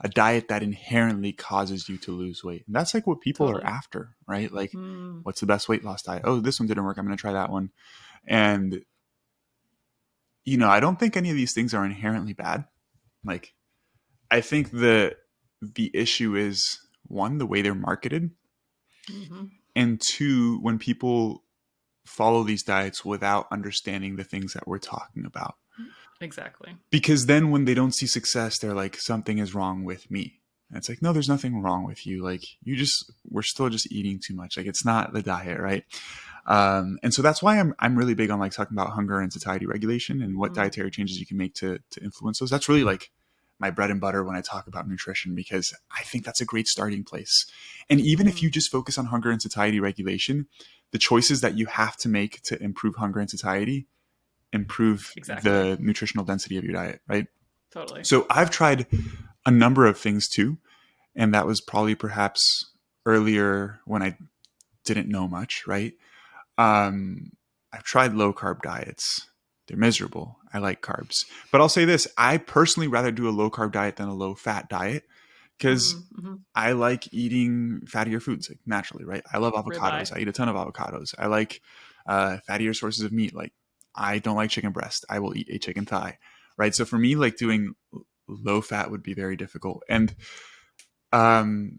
[0.00, 2.62] a diet that inherently causes you to lose weight.
[2.68, 3.64] And that's like what people Totally.
[3.64, 4.52] are after, right?
[4.52, 6.22] Like, Mm, what's the best weight loss diet?
[6.24, 6.96] Oh, this one didn't work.
[6.96, 7.72] I'm going to try that one.
[8.24, 8.84] And,
[10.44, 12.66] you know, I don't think any of these things are inherently bad.
[13.24, 13.54] Like,
[14.30, 15.16] I think the
[15.60, 18.30] the issue is one, the way they're marketed,
[19.08, 19.50] mhm.
[19.76, 21.44] and two, when people
[22.06, 25.56] follow these diets without understanding the things that we're talking about.
[26.20, 26.76] Exactly.
[26.90, 30.40] Because then when they don't see success, they're like, something is wrong with me.
[30.68, 32.22] And it's like, no, there's nothing wrong with you.
[32.22, 34.56] Like, you just, we're still just eating too much.
[34.56, 35.84] Like, it's not the diet, right?
[36.46, 39.32] Um, and so that's why I'm I'm really big on like talking about hunger and
[39.32, 40.56] satiety regulation and what Mhm.
[40.56, 42.50] dietary changes you can make to to influence those.
[42.50, 43.10] That's really like
[43.58, 46.66] my bread and butter when I talk about nutrition because I think that's a great
[46.66, 47.46] starting place.
[47.90, 48.42] And even if Mhm.
[48.42, 50.48] you just focus on hunger and satiety regulation,
[50.92, 53.86] the choices that you have to make to improve hunger and satiety
[54.52, 55.50] improve Exactly.
[55.50, 57.26] the nutritional density of your diet, right?
[57.70, 58.02] Totally.
[58.02, 58.86] So I've tried
[59.46, 60.58] a number of things too,
[61.14, 62.72] and that was probably perhaps
[63.06, 64.16] earlier when I
[64.84, 65.92] didn't know much, right?
[66.60, 67.30] Um,
[67.72, 69.26] I've tried low carb diets.
[69.68, 70.38] They're miserable.
[70.52, 71.24] I like carbs.
[71.52, 74.34] But I'll say this I personally rather do a low carb diet than a low
[74.34, 75.04] fat diet
[75.56, 76.40] because Mm, mhm.
[76.54, 79.22] I like eating fattier foods like naturally, right?
[79.32, 80.10] I love avocados.
[80.10, 80.16] Ribeye.
[80.16, 81.14] I eat a ton of avocados.
[81.18, 81.60] I like
[82.06, 83.34] uh, fattier sources of meat.
[83.34, 83.52] Like
[83.94, 85.04] I don't like chicken breast.
[85.08, 86.18] I will eat a chicken thigh,
[86.58, 86.74] right?
[86.74, 87.74] So for me, like doing
[88.26, 89.82] low fat would be very difficult.
[89.88, 90.14] And
[91.12, 91.78] um,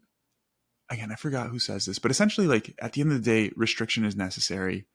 [0.91, 3.51] again, I forgot who says this, but essentially, like at the end of the day,
[3.55, 4.85] restriction is necessary.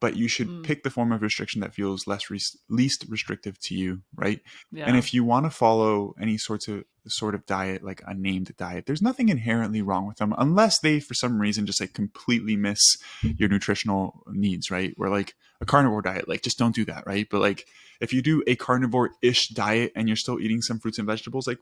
[0.00, 0.62] But you should Mm.
[0.64, 4.40] pick the form of restriction that feels less res- least restrictive to you, right?
[4.70, 4.86] Yeah.
[4.86, 8.54] And if you want to follow any sorts of sort of diet, like a named
[8.56, 12.54] diet, there's nothing inherently wrong with them, unless they, for some reason, just like completely
[12.54, 12.78] miss
[13.24, 14.92] your nutritional needs, right?
[14.96, 17.26] Where like a carnivore diet, like just don't do that, right?
[17.28, 17.66] But like
[18.00, 21.58] if you do a carnivore-ish diet and you're still eating some fruits and vegetables, like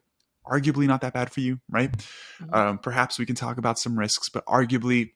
[0.47, 1.93] arguably not that bad for you, right?
[2.41, 2.55] Mhm.
[2.55, 5.13] Um, perhaps we can talk about some risks, but arguably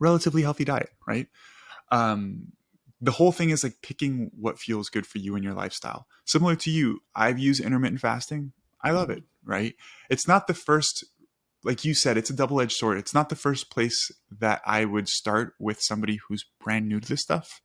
[0.00, 1.28] relatively healthy diet, right?
[1.90, 2.52] Um,
[3.00, 6.06] the whole thing is like picking what feels good for you and your lifestyle.
[6.24, 8.52] Similar to you, I've used intermittent fasting.
[8.82, 9.74] I love it, right?
[10.08, 11.04] It's not the first,
[11.64, 12.98] like you said, it's a double edged sword.
[12.98, 17.08] It's not the first place that I would start with somebody who's brand new to
[17.08, 17.60] this stuff.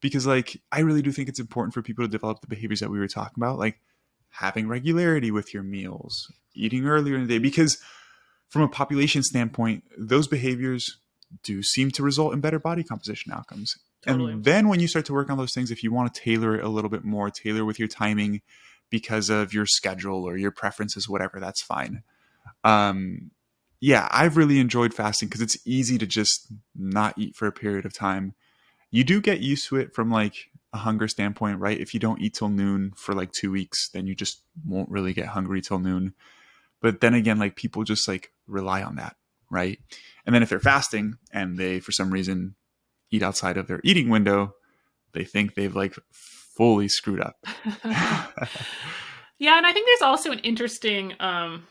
[0.00, 2.90] Because, like, I really do think it's important for people to develop the behaviors that
[2.90, 3.80] we were talking about, like
[4.38, 7.38] having regularity with your meals, eating earlier in the day.
[7.38, 7.78] Because,
[8.48, 10.98] from a population standpoint, those behaviors
[11.42, 13.74] do seem to result in better body composition outcomes.
[14.02, 14.34] Totally.
[14.34, 16.56] And then when you start to work on those things, if you want to tailor
[16.56, 18.42] it a little bit more, tailor with your timing
[18.88, 22.02] because of your schedule or your preferences, whatever, that's fine.
[22.62, 23.30] Um,
[23.80, 27.84] yeah, I've really enjoyed fasting because it's easy to just not eat for a period
[27.84, 28.34] of time.
[28.90, 31.80] You do get used to it from like a hunger standpoint, right?
[31.80, 35.14] If you don't eat till noon for like two weeks, then you just won't really
[35.14, 36.14] get hungry till noon.
[36.80, 39.16] But then again, like people just like rely on that,
[39.50, 39.78] right?
[40.24, 42.54] And then if they're fasting and they, for some reason,
[43.10, 44.54] eat outside of their eating window,
[45.12, 47.36] they think they've like fully screwed up.
[47.84, 51.66] yeah, and I think there's also an interesting um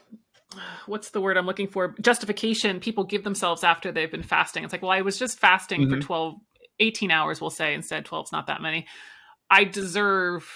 [0.85, 1.93] what's the word I'm looking for?
[2.01, 4.63] Justification people give themselves after they've been fasting.
[4.63, 6.01] It's like, well, I was just fasting for Mhm.
[6.01, 6.35] 12
[6.79, 8.87] 18 hours, we'll say, instead twelve 12's not that many.
[9.49, 10.47] I deserve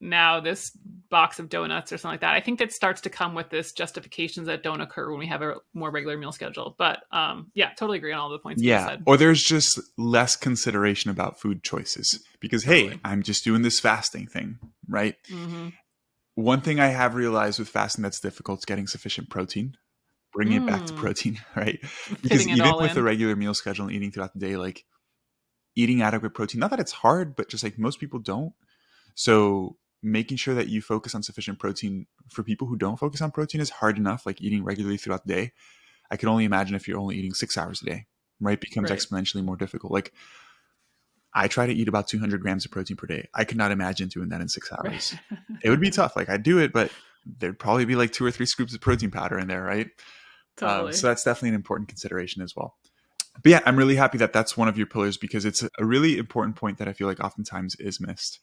[0.00, 0.70] now this
[1.08, 2.34] box of donuts or something like that.
[2.34, 5.42] I think that starts to come with this justifications that don't occur when we have
[5.42, 6.74] a more regular meal schedule.
[6.78, 8.86] But um yeah, totally agree on all the points you yeah.
[8.86, 9.02] said.
[9.06, 14.26] Or there's just less consideration about food choices because, hey, I'm just doing this fasting
[14.26, 15.14] thing, right?
[15.28, 15.68] hmm
[16.34, 19.76] One thing I have realized with fasting that's difficult is getting sufficient protein.
[20.32, 20.96] Bringing it back to Mm.
[20.96, 21.80] protein, right?
[22.22, 22.98] Because even with in.
[22.98, 24.84] a regular meal schedule and eating throughout the day, like
[25.76, 26.58] eating adequate protein.
[26.58, 28.52] Not that it's hard, but just like most people don't.
[29.14, 33.30] So making sure that you focus on sufficient protein for people who don't focus on
[33.30, 35.52] protein is hard enough, like eating regularly throughout the day.
[36.10, 38.06] I can only imagine if you're only eating six hours a day,
[38.40, 38.60] right?
[38.60, 38.98] Becomes right.
[38.98, 39.92] exponentially more difficult.
[39.92, 40.12] Like
[41.34, 43.28] I try to eat about 200 grams of protein per day.
[43.34, 45.14] I could not imagine doing that in six hours.
[45.30, 45.40] Right.
[45.62, 46.16] it would be tough.
[46.16, 46.90] Like I'd do it, but
[47.26, 49.86] there'd probably be like two or three scoops of protein powder in there, right?
[49.86, 50.88] Um, totally.
[50.88, 52.76] Um, so that's definitely an important consideration as well.
[53.42, 56.18] But yeah, I'm really happy that that's one of your pillars because it's a really
[56.18, 58.40] important point that I feel like oftentimes is missed.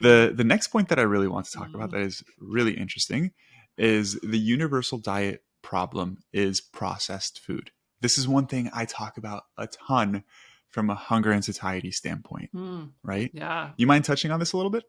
[0.00, 2.00] The the next point that I really want to talk about mm-hmm.
[2.00, 3.32] that is really interesting
[3.78, 7.70] is the universal diet problem is processed food.
[8.00, 10.24] This is one thing I talk about a ton
[10.68, 13.30] from a hunger and satiety standpoint, mm, right?
[13.32, 13.70] Yeah.
[13.76, 14.84] You mind touching on this a little bit?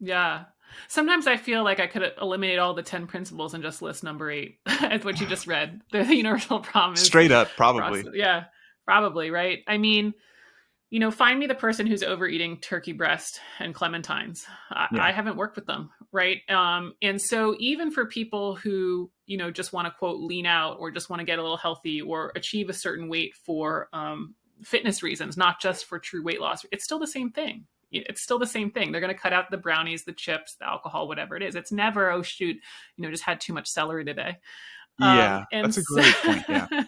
[0.00, 0.44] Yeah.
[0.88, 4.30] Sometimes I feel like I could eliminate all the 10 principles and just list number
[4.30, 5.80] eight as what you just read.
[5.92, 8.02] The, the universal problem is straight up, probably.
[8.02, 8.18] Process.
[8.18, 8.44] Yeah,
[8.84, 9.60] probably, right?
[9.66, 10.14] I mean,
[10.90, 14.44] you know, find me the person who's overeating turkey breast and clementines.
[14.70, 15.02] I, yeah.
[15.02, 16.40] I haven't worked with them, right?
[16.50, 20.76] Um, and so even for people who, you know, just want to quote lean out
[20.78, 24.34] or just want to get a little healthy or achieve a certain weight for um,
[24.62, 27.64] fitness reasons, not just for true weight loss, it's still the same thing.
[27.90, 28.92] It's still the same thing.
[28.92, 31.54] They're going to cut out the brownies, the chips, the alcohol, whatever it is.
[31.54, 32.56] It's never, oh shoot,
[32.96, 34.38] you know, just had too much celery today.
[34.98, 36.44] Yeah, um, that's a great point.
[36.48, 36.66] Yeah.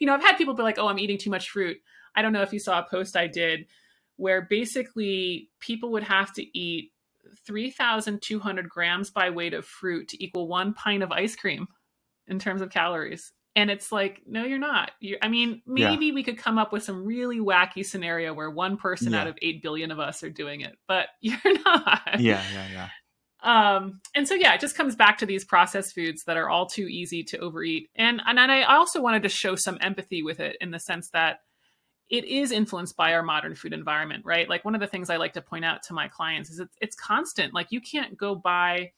[0.00, 1.78] you know, I've had people be like, "Oh, I'm eating too much fruit."
[2.16, 3.66] I don't know if you saw a post I did
[4.16, 6.92] where basically people would have to eat
[7.46, 11.66] 3,200 grams by weight of fruit to equal one pint of ice cream
[12.26, 13.32] in terms of calories.
[13.56, 14.90] And it's like, no, you're not.
[15.00, 16.14] you I mean, maybe yeah.
[16.14, 19.20] we could come up with some really wacky scenario where one person yeah.
[19.20, 22.20] out of 8 billion of us are doing it, but you're not.
[22.20, 22.88] Yeah, yeah, yeah.
[23.44, 26.66] Um, and so yeah, it just comes back to these processed foods that are all
[26.66, 27.90] too easy to overeat.
[27.94, 31.40] And and I also wanted to show some empathy with it in the sense that
[32.08, 34.48] it is influenced by our modern food environment, right?
[34.48, 36.76] Like one of the things I like to point out to my clients is it's,
[36.80, 37.54] it's constant.
[37.54, 38.92] Like you can't go buy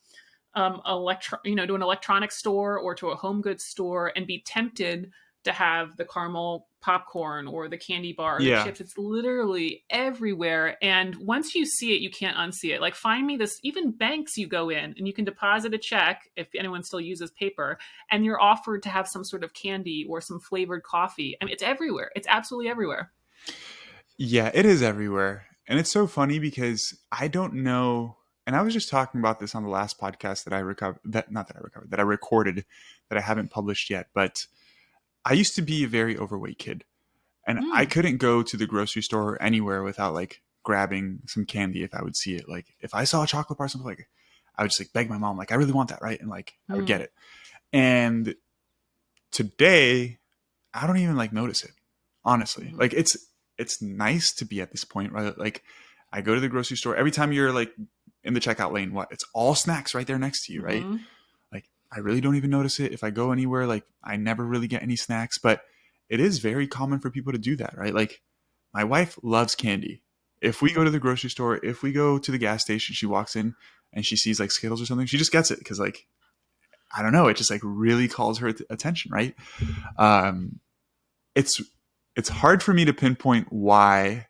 [0.55, 4.27] um, electro, you know, to an electronics store or to a home goods store and
[4.27, 5.11] be tempted
[5.47, 8.59] to have the caramel popcorn or the candy bar or yeah.
[8.59, 8.81] the chips.
[8.81, 10.77] It's literally everywhere.
[10.83, 12.81] And once you see it, you can't unsee it.
[12.81, 16.29] Like find me this, even banks you go in and you can deposit a check
[16.37, 17.79] if anyone still uses paper
[18.11, 21.37] and you're offered to have some sort of candy or some flavored coffee.
[21.41, 22.11] I mean, it's everywhere.
[22.15, 23.13] It's absolutely everywhere.
[24.19, 25.47] Yeah, it is everywhere.
[25.69, 28.17] And it's so funny because I don't know.
[28.47, 31.33] And I was just talking about this on the last podcast that I recovered, that
[31.33, 32.65] not that I recovered, that I recorded
[33.09, 34.47] that I haven't published yet, but
[35.27, 36.85] I used to be a very overweight kid,
[37.45, 37.71] and mm.
[37.75, 42.03] I couldn't go to the grocery store anywhere without like grabbing some candy if I
[42.03, 42.49] would see it.
[42.49, 44.09] Like if I saw a chocolate bar, something like
[44.57, 46.21] I would just like beg my mom, like I really want that, right?
[46.21, 46.75] And like mm.
[46.75, 47.05] I would get mm.
[47.05, 47.13] it.
[47.73, 48.35] And
[49.33, 50.19] today,
[50.73, 51.73] I don't even like notice it.
[52.25, 52.79] Honestly, mm.
[52.79, 53.17] like it's
[53.59, 55.37] it's nice to be at this point, right?
[55.37, 55.65] Like
[56.13, 57.73] I go to the grocery store every time you're like
[58.23, 58.95] in the checkout lane.
[58.95, 59.09] What?
[59.11, 60.85] It's all snacks right there next to you, right?
[60.85, 60.97] Mm-hmm.
[61.97, 62.93] I really don't even notice it.
[62.93, 65.63] If I go anywhere, like I never really get any snacks, but
[66.11, 67.95] it is very common for people to do that, right?
[67.95, 68.21] Like
[68.75, 70.03] my wife loves candy.
[70.43, 73.07] If we go to the grocery store, if we go to the gas station, she
[73.07, 73.55] walks in
[73.95, 76.07] and she sees like Skittles or something, she just gets it because like
[76.95, 79.35] I don't know, it just like really calls her attention, right?
[79.99, 80.61] Um,
[81.35, 81.63] it's
[82.15, 84.27] it's hard for me to pinpoint why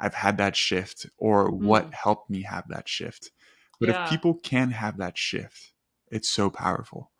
[0.00, 1.62] I've had that shift or mm.
[1.62, 3.30] what helped me have that shift.
[3.78, 4.04] But yeah.
[4.04, 5.73] if people can have that shift,
[6.10, 7.10] it's so powerful.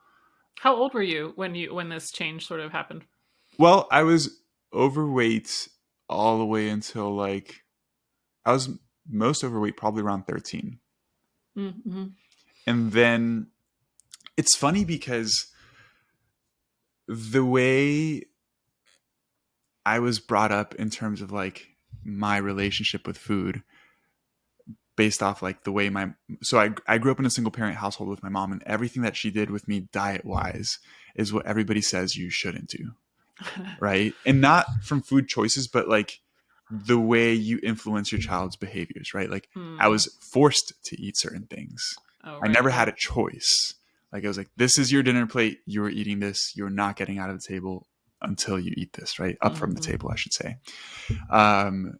[0.60, 3.04] How old were you when you when this change sort of happened?
[3.58, 4.40] Well, I was
[4.72, 5.68] overweight
[6.08, 7.62] all the way until like
[8.44, 8.70] I was
[9.08, 10.78] most overweight probably around 13.
[11.56, 12.04] Mm-hmm.
[12.66, 13.48] And then
[14.36, 15.48] it's funny because
[17.06, 18.24] the way
[19.84, 21.68] I was brought up in terms of like
[22.02, 23.62] my relationship with food
[24.96, 26.10] based off like the way my
[26.42, 29.02] so I I grew up in a single parent household with my mom and everything
[29.02, 30.78] that she did with me diet wise
[31.14, 32.92] is what everybody says you shouldn't do.
[33.80, 34.14] right?
[34.24, 36.20] And not from food choices but like
[36.70, 39.30] the way you influence your child's behaviors, right?
[39.30, 39.76] Like hmm.
[39.80, 41.82] I was forced to eat certain things.
[42.24, 42.50] Oh, right.
[42.50, 43.74] I never had a choice.
[44.12, 47.18] Like I was like this is your dinner plate, you're eating this, you're not getting
[47.18, 47.88] out of the table
[48.22, 49.36] until you eat this, right?
[49.42, 49.60] Up mm-hmm.
[49.60, 49.90] from the mm-hmm.
[49.90, 50.56] table, I should say.
[51.30, 51.98] Um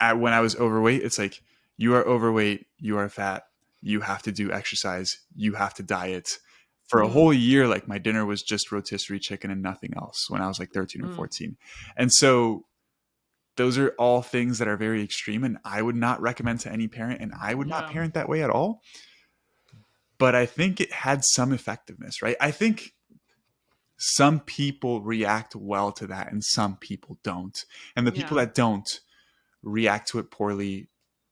[0.00, 1.42] at, when I was overweight, it's like
[1.76, 3.44] you are overweight, you are fat,
[3.82, 6.38] you have to do exercise, you have to diet.
[6.88, 7.12] For a mm.
[7.12, 10.58] whole year, like my dinner was just rotisserie chicken and nothing else when I was
[10.58, 11.16] like 13 or mm.
[11.16, 11.56] 14.
[11.96, 12.64] And so
[13.56, 16.88] those are all things that are very extreme and I would not recommend to any
[16.88, 18.82] parent and I would not parent that way at all.
[20.18, 22.36] But I think it had some effectiveness, right?
[22.40, 22.92] I think
[23.98, 27.64] some people react well to that and some people don't.
[27.94, 28.44] And the people yeah.
[28.44, 29.00] that don't
[29.62, 30.88] react to it poorly,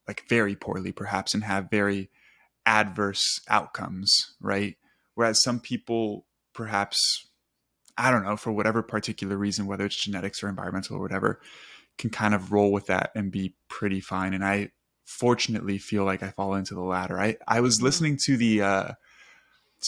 [0.07, 2.11] like very poorly perhaps, and have very
[2.67, 4.77] adverse outcomes, right?
[5.14, 7.29] Whereas some people perhaps,
[7.99, 11.40] I don't know, for whatever particular reason, whether it's genetics or environmental or whatever,
[11.99, 14.35] can kind of roll with that and be pretty fine.
[14.35, 14.71] And I
[15.05, 17.21] fortunately feel like I fall into the latter.
[17.21, 17.85] I, I was mm-hmm.
[17.85, 18.88] listening to the uh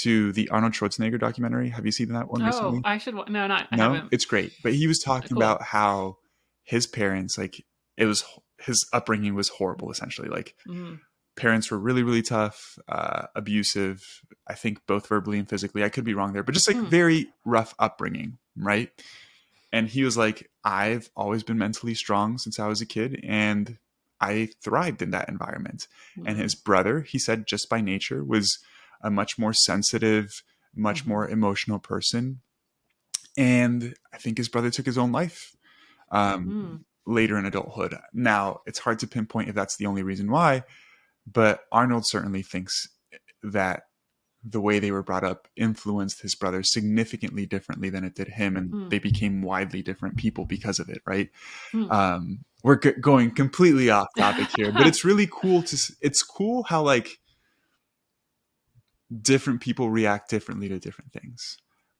[0.02, 1.70] to the Arnold Schwarzenegger documentary.
[1.70, 2.80] Have you seen that one oh, recently?
[2.84, 3.94] I should no, not I no.
[3.94, 4.12] Haven't.
[4.12, 5.38] It's great, but he was talking cool.
[5.38, 6.18] about how
[6.64, 7.64] his parents, like,
[7.96, 8.22] it was
[8.66, 9.90] his upbringing was horrible.
[9.90, 10.98] Essentially, like, mm
[11.36, 16.04] parents were really really tough uh, abusive i think both verbally and physically i could
[16.04, 16.88] be wrong there but just like mm.
[16.88, 18.90] very rough upbringing right
[19.72, 23.78] and he was like i've always been mentally strong since i was a kid and
[24.20, 25.86] i thrived in that environment
[26.18, 26.24] mm.
[26.26, 28.58] and his brother he said just by nature was
[29.02, 30.42] a much more sensitive
[30.74, 31.08] much mm.
[31.08, 32.40] more emotional person
[33.36, 35.54] and i think his brother took his own life
[36.12, 36.84] um, mm.
[37.06, 40.62] Later in adulthood now it's hard to pinpoint if that's the only reason why
[41.30, 42.88] but Arnold certainly thinks
[43.42, 43.84] that
[44.48, 48.56] the way they were brought up influenced his brother significantly differently than it did him
[48.56, 48.90] and mm.
[48.90, 51.30] they became widely different people because of it right
[51.72, 51.90] mm.
[51.90, 56.62] um, we're g- going completely off topic here but it's really cool to it's cool
[56.64, 57.18] how like
[59.20, 61.58] different people react differently to different things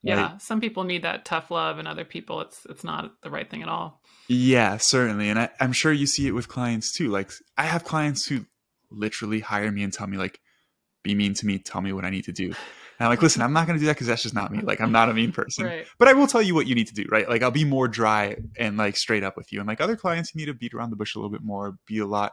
[0.08, 3.50] yeah some people need that tough love and other people it's it's not the right
[3.50, 7.08] thing at all yeah certainly and I, i'm sure you see it with clients too
[7.08, 8.46] like i have clients who
[8.90, 10.40] literally hire me and tell me like,
[11.02, 12.46] be mean to me, tell me what I need to do.
[12.46, 14.60] And I'm like, listen, I'm not going to do that because that's just not me.
[14.62, 15.66] Like, I'm not a mean person.
[15.66, 15.86] Right.
[15.98, 17.28] But I will tell you what you need to do, right?
[17.28, 19.60] Like, I'll be more dry and like straight up with you.
[19.60, 21.76] And like other clients, you need to beat around the bush a little bit more,
[21.86, 22.32] be a lot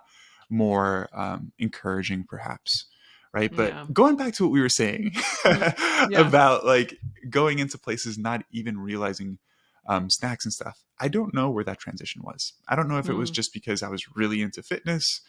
[0.50, 2.86] more um, encouraging, perhaps.
[3.34, 3.54] Right.
[3.54, 3.86] But yeah.
[3.92, 6.12] going back to what we were saying mm-hmm.
[6.12, 6.20] yeah.
[6.20, 9.40] about like going into places, not even realizing
[9.88, 12.54] um, snacks and stuff, I don't know where that transition was.
[12.70, 13.10] I don't know if mm.
[13.10, 13.34] it was mm.
[13.34, 15.22] just because I was really into fitness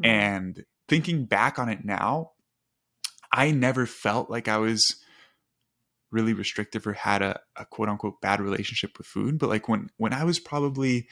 [0.00, 0.10] Mm-hmm.
[0.10, 2.32] And thinking back on it now,
[3.32, 4.96] I never felt like I was
[6.10, 9.38] really restrictive or had a, a quote unquote bad relationship with food.
[9.38, 11.08] But like when when I was probably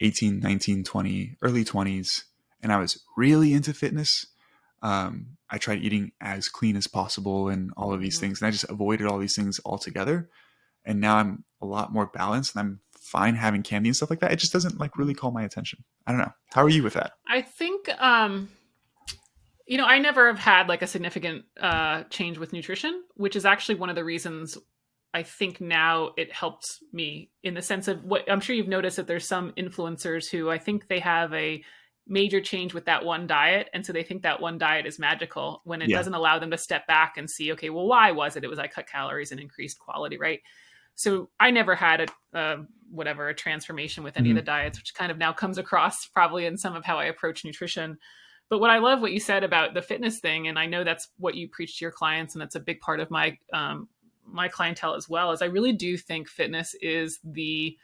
[0.00, 2.24] 18, 19, 20, early 20s,
[2.60, 4.26] and I was really into fitness,
[4.82, 8.26] um, I tried eating as clean as possible and all of these mm-hmm.
[8.26, 8.40] things.
[8.40, 10.28] And I just avoided all these things altogether.
[10.84, 14.20] And now I'm a lot more balanced and I'm fine having candy and stuff like
[14.20, 14.32] that.
[14.32, 15.84] It just doesn't like really call my attention.
[16.06, 16.32] I don't know.
[16.52, 17.12] How are you with that?
[17.28, 18.48] I think um
[19.66, 23.44] you know, I never have had like a significant uh change with nutrition, which is
[23.44, 24.58] actually one of the reasons
[25.14, 28.96] I think now it helps me in the sense of what I'm sure you've noticed
[28.96, 31.62] that there's some influencers who I think they have a
[32.06, 35.60] major change with that one diet and so they think that one diet is magical
[35.64, 35.96] when it yeah.
[35.96, 38.58] doesn't allow them to step back and see okay well why was it it was
[38.58, 40.40] i cut calories and increased quality right
[40.94, 42.56] so I never had a uh,
[42.90, 44.38] whatever a transformation with any mm-hmm.
[44.38, 47.04] of the diets, which kind of now comes across probably in some of how I
[47.04, 47.98] approach nutrition.
[48.50, 51.08] But what I love what you said about the fitness thing, and I know that's
[51.18, 53.88] what you preach to your clients, and that's a big part of my um,
[54.26, 55.32] my clientele as well.
[55.32, 57.76] Is I really do think fitness is the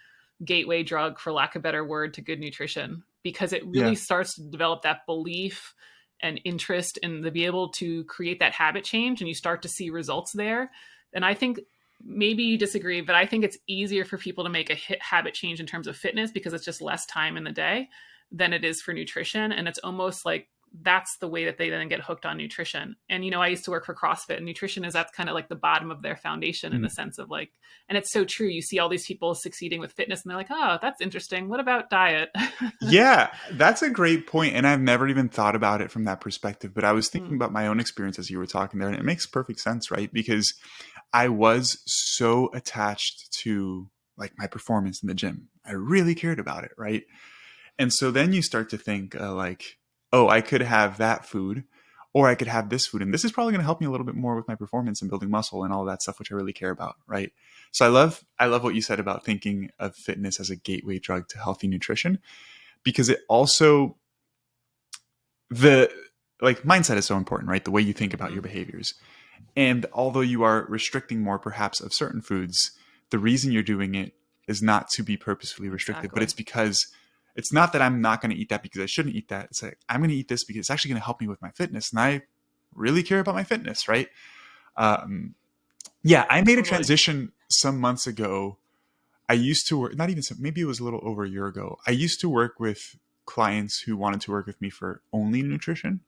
[0.45, 3.99] gateway drug, for lack of a better word, to good nutrition because it really yeah.
[3.99, 5.75] starts to develop that belief
[6.21, 9.69] and interest and to be able to create that habit change, and you start to
[9.69, 10.71] see results there.
[11.13, 11.61] And I think
[12.05, 15.35] maybe you disagree, but I think it's easier for people to make a hit habit
[15.35, 17.89] change in terms of fitness because it's just less time in the day
[18.31, 19.53] than it is for nutrition.
[19.53, 20.49] And it's almost like
[20.81, 22.97] that's the way that they then get hooked on nutrition.
[23.09, 25.35] And you know, I used to work for CrossFit and nutrition is that's kind of
[25.35, 26.77] like the bottom of their foundation mm-hmm.
[26.77, 26.93] in the mm.
[26.93, 27.51] sense of like
[27.89, 28.47] and it's so true.
[28.47, 31.49] You see all these people succeeding with fitness and they're like, "Oh, that's interesting.
[31.49, 32.31] What about diet?"
[32.83, 36.75] yeah, that's a great point and I've never even thought about it from that perspective,
[36.75, 37.37] but I was thinking mm-hmm.
[37.37, 40.13] about my own experience as you were talking there and it makes perfect sense, right?
[40.13, 40.55] Because
[41.13, 45.49] I was so attached to like my performance in the gym.
[45.65, 47.05] I really cared about it, right?
[47.79, 49.79] And so then you start to think uh, like,
[50.13, 51.65] oh, I could have that food
[52.15, 53.91] or I could have this food and this is probably going to help me a
[53.91, 56.35] little bit more with my performance and building muscle and all that stuff which I
[56.35, 57.33] really care about, right?
[57.71, 60.99] So I love I love what you said about thinking of fitness as a gateway
[60.99, 62.19] drug to healthy nutrition
[62.83, 63.97] because it also
[65.51, 65.91] the
[66.41, 67.65] like mindset is so important, right?
[67.65, 68.53] The way you think about your mm-hmm.
[68.53, 68.95] behaviors.
[69.57, 72.73] And although you are restricting more, perhaps, of certain foods,
[73.11, 74.13] the reason you're doing it
[74.47, 76.17] is not to be purposefully restricted, exactly.
[76.17, 76.87] but it's because
[77.35, 79.47] it's not that I'm not going to eat that because I shouldn't eat that.
[79.47, 81.41] It's like I'm going to eat this because it's actually going to help me with
[81.43, 82.23] my fitness, and I
[82.75, 84.09] really care about my fitness, right?
[84.77, 85.35] Um,
[86.03, 88.59] yeah, I made a transition some months ago.
[89.29, 91.47] I used to work, not even some, maybe it was a little over a year
[91.47, 91.79] ago.
[91.87, 96.01] I used to work with clients who wanted to work with me for only nutrition.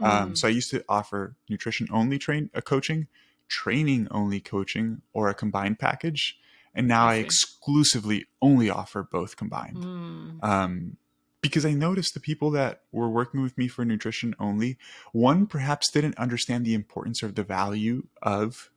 [0.00, 0.22] Um, mm.
[0.22, 3.06] Um, so I used to offer nutrition only train a coaching,
[3.48, 6.38] training only coaching, or a combined package.
[6.74, 9.76] And now I, I exclusively only offer both combined.
[9.76, 10.44] Mm.
[10.44, 10.96] Um,
[11.42, 14.78] because I noticed the people that were working with me for nutrition only,
[15.12, 18.70] one perhaps didn't understand the importance or the value of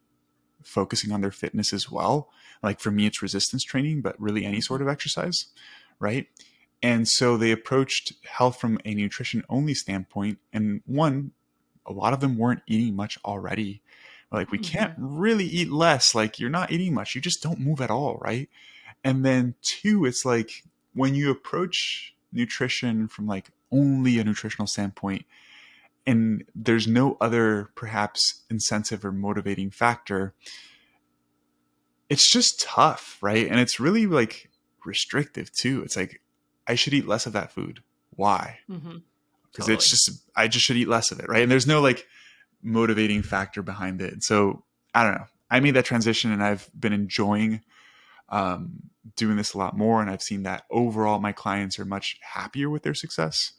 [0.64, 2.30] focusing on their fitness as well.
[2.64, 5.46] Like for me, it's resistance training, but really any sort of exercise,
[6.00, 6.28] right?
[6.82, 10.40] And so they approached health from a nutrition only standpoint.
[10.52, 11.32] And one,
[11.86, 13.82] a lot of them weren't eating much already.
[14.36, 15.18] Like, we can't mm-hmm.
[15.18, 16.14] really eat less.
[16.14, 17.16] Like, you're not eating much.
[17.16, 18.50] You just don't move at all, right?
[19.04, 20.64] And then two, it's like
[20.94, 25.26] when you approach nutrition from like only a nutritional standpoint,
[26.08, 30.34] and there's no other perhaps incentive or motivating factor,
[32.10, 33.48] it's just tough, right?
[33.48, 34.50] And it's really like
[34.86, 35.82] restrictive too.
[35.84, 36.22] It's like
[36.68, 37.82] I should eat less of that food.
[38.12, 38.60] Why?
[38.68, 38.98] Because mm-hmm.
[39.54, 39.74] totally.
[39.74, 41.42] it's just I just should eat less of it, right?
[41.42, 42.08] And there's no like
[42.66, 44.24] motivating factor behind it.
[44.24, 44.64] So
[44.94, 45.28] I don't know.
[45.50, 47.62] I made that transition, and I've been enjoying
[48.30, 52.18] um, doing this a lot more and i've seen that overall my clients are much
[52.22, 53.54] happier with their success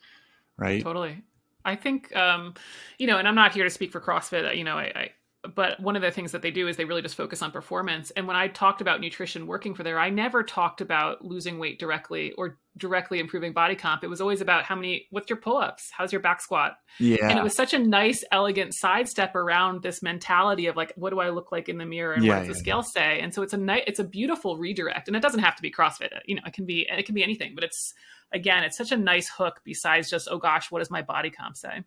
[0.56, 1.22] right totally
[1.64, 2.54] i think um,
[2.98, 5.10] you know and i'm not here to speak for crossfit you know I, I
[5.56, 8.10] but one of the things that they do is they really just focus on performance.
[8.10, 11.80] And when I talked about nutrition working for there, I never talked about losing weight
[11.80, 14.04] directly or directly improving body comp.
[14.04, 15.90] It was always about how many, what's your pull ups?
[15.90, 16.74] How's your back squat?
[17.00, 17.30] Yeah.
[17.30, 21.20] And it was such a nice, elegant sidestep around this mentality of like, what do
[21.20, 23.00] I look like in the mirror and yeah, what does yeah, the scale yeah.
[23.00, 23.20] say?
[23.20, 25.08] And so it's a nice, it's a beautiful redirect.
[25.08, 26.14] And it doesn't have to be CrossFit.
[26.14, 27.94] Uh, you know, it can be, it can be anything, but it's,
[28.30, 31.56] again, it's such a nice hook besides just, oh gosh, what does my body comp
[31.56, 31.82] say?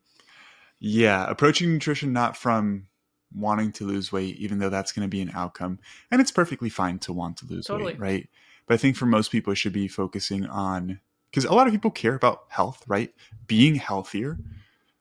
[0.79, 1.29] Yeah.
[1.29, 2.87] Approaching nutrition not from
[3.33, 5.79] wanting to lose weight, even though that's going to be an outcome.
[6.11, 7.93] And it's perfectly fine to want to lose totally.
[7.93, 8.29] weight, right?
[8.67, 10.99] But I think for most people, it should be focusing on
[11.29, 13.13] because a lot of people care about health, right?
[13.47, 14.37] Being healthier.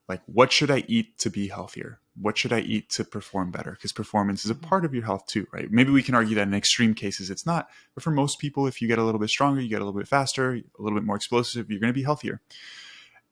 [0.08, 2.00] Like, what should I eat to be healthier?
[2.20, 3.72] What should I eat to perform better?
[3.72, 5.70] Because performance is a part of your health too, right?
[5.70, 7.68] Maybe we can argue that in extreme cases it's not.
[7.94, 9.98] But for most people, if you get a little bit stronger, you get a little
[9.98, 12.40] bit faster, a little bit more explosive, you're going to be healthier.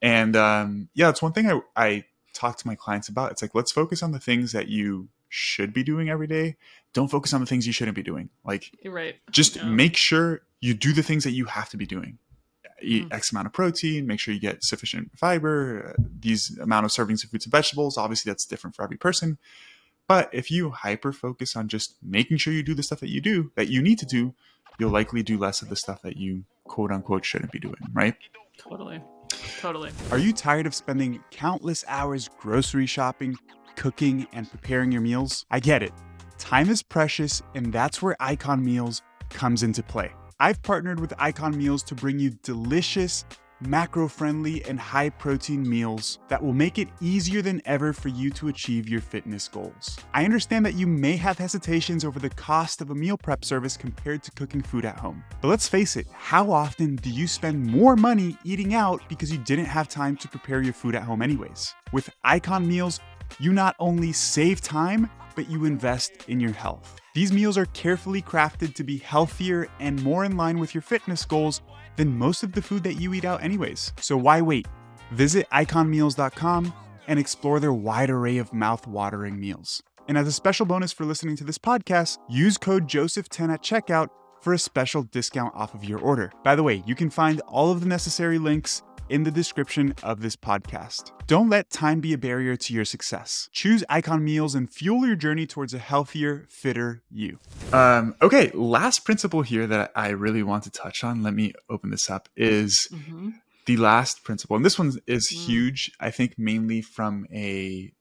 [0.03, 2.05] And um, yeah, it's one thing I, I
[2.37, 3.33] talk to my clients about.
[3.33, 6.57] It's like, let's focus on the things that you should be doing every day.
[6.93, 8.31] Don't focus on the things you shouldn't be doing.
[8.45, 9.17] Like, right.
[9.31, 9.65] Just yeah.
[9.65, 12.19] make sure you do the things that you have to be doing.
[12.83, 13.15] Eat mm.
[13.15, 17.25] X amount of protein, make sure you get sufficient fiber, uh, these amount of servings
[17.25, 17.97] of fruits and vegetables.
[17.97, 19.39] Obviously, that's different for every person.
[20.09, 23.21] But if you hyper focus on just making sure you do the stuff that you
[23.21, 24.35] do, that you need to do,
[24.79, 28.15] you'll likely do less of the stuff that you quote unquote shouldn't be doing, right?
[28.59, 29.03] Totally.
[29.61, 29.91] Totally.
[30.11, 33.37] Are you tired of spending countless hours grocery shopping,
[33.75, 35.47] cooking, and preparing your meals?
[35.51, 35.93] I get it.
[36.39, 40.13] Time is precious, and that's where Icon Meals comes into play.
[40.39, 43.25] I've partnered with Icon Meals to bring you delicious,
[43.61, 48.31] macro friendly, and high protein meals that will make it easier than ever for you
[48.31, 49.99] to achieve your fitness goals.
[50.15, 53.77] I understand that you may have hesitations over the cost of a meal prep service
[53.77, 55.25] compared to cooking food at home.
[55.41, 59.39] But let's face it, how often do you spend more money eating out because you
[59.39, 61.75] didn't have time to prepare your food at home, anyways?
[61.93, 63.01] With Icon Meals,
[63.39, 66.97] you not only save time, but you invest in your health.
[67.15, 71.25] These meals are carefully crafted to be healthier and more in line with your fitness
[71.25, 71.63] goals
[71.97, 73.93] than most of the food that you eat out, anyways.
[74.01, 74.67] So why wait?
[75.13, 76.73] Visit iconmeals.com
[77.09, 79.83] and explore their wide array of mouth-watering meals.
[80.09, 84.09] And as a special bonus for listening to this podcast, use code Joseph10 at checkout
[84.41, 86.33] for a special discount off of your order.
[86.45, 90.21] By the way, you can find all of the necessary links in the description of
[90.21, 91.13] this podcast.
[91.27, 93.49] Don't let time be a barrier to your success.
[93.53, 97.39] Choose Icon Meals and fuel your journey towards a healthier, fitter you.
[97.73, 101.91] Um, okay, last principle here that I really want to touch on, let me open
[101.91, 103.31] this up, is mm-hmm.
[103.67, 104.57] the last principle.
[104.57, 105.37] And this one is mm.
[105.37, 107.93] huge, I think, mainly from a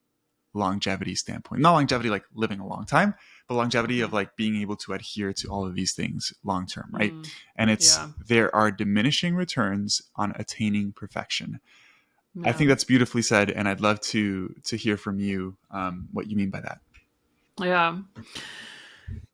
[0.53, 1.61] longevity standpoint.
[1.61, 3.15] Not longevity like living a long time,
[3.47, 6.89] but longevity of like being able to adhere to all of these things long term,
[6.91, 7.13] right?
[7.13, 8.09] Mm, and it's yeah.
[8.27, 11.59] there are diminishing returns on attaining perfection.
[12.33, 12.49] Yeah.
[12.49, 16.27] I think that's beautifully said, and I'd love to to hear from you um, what
[16.27, 16.79] you mean by that.
[17.59, 17.97] Yeah.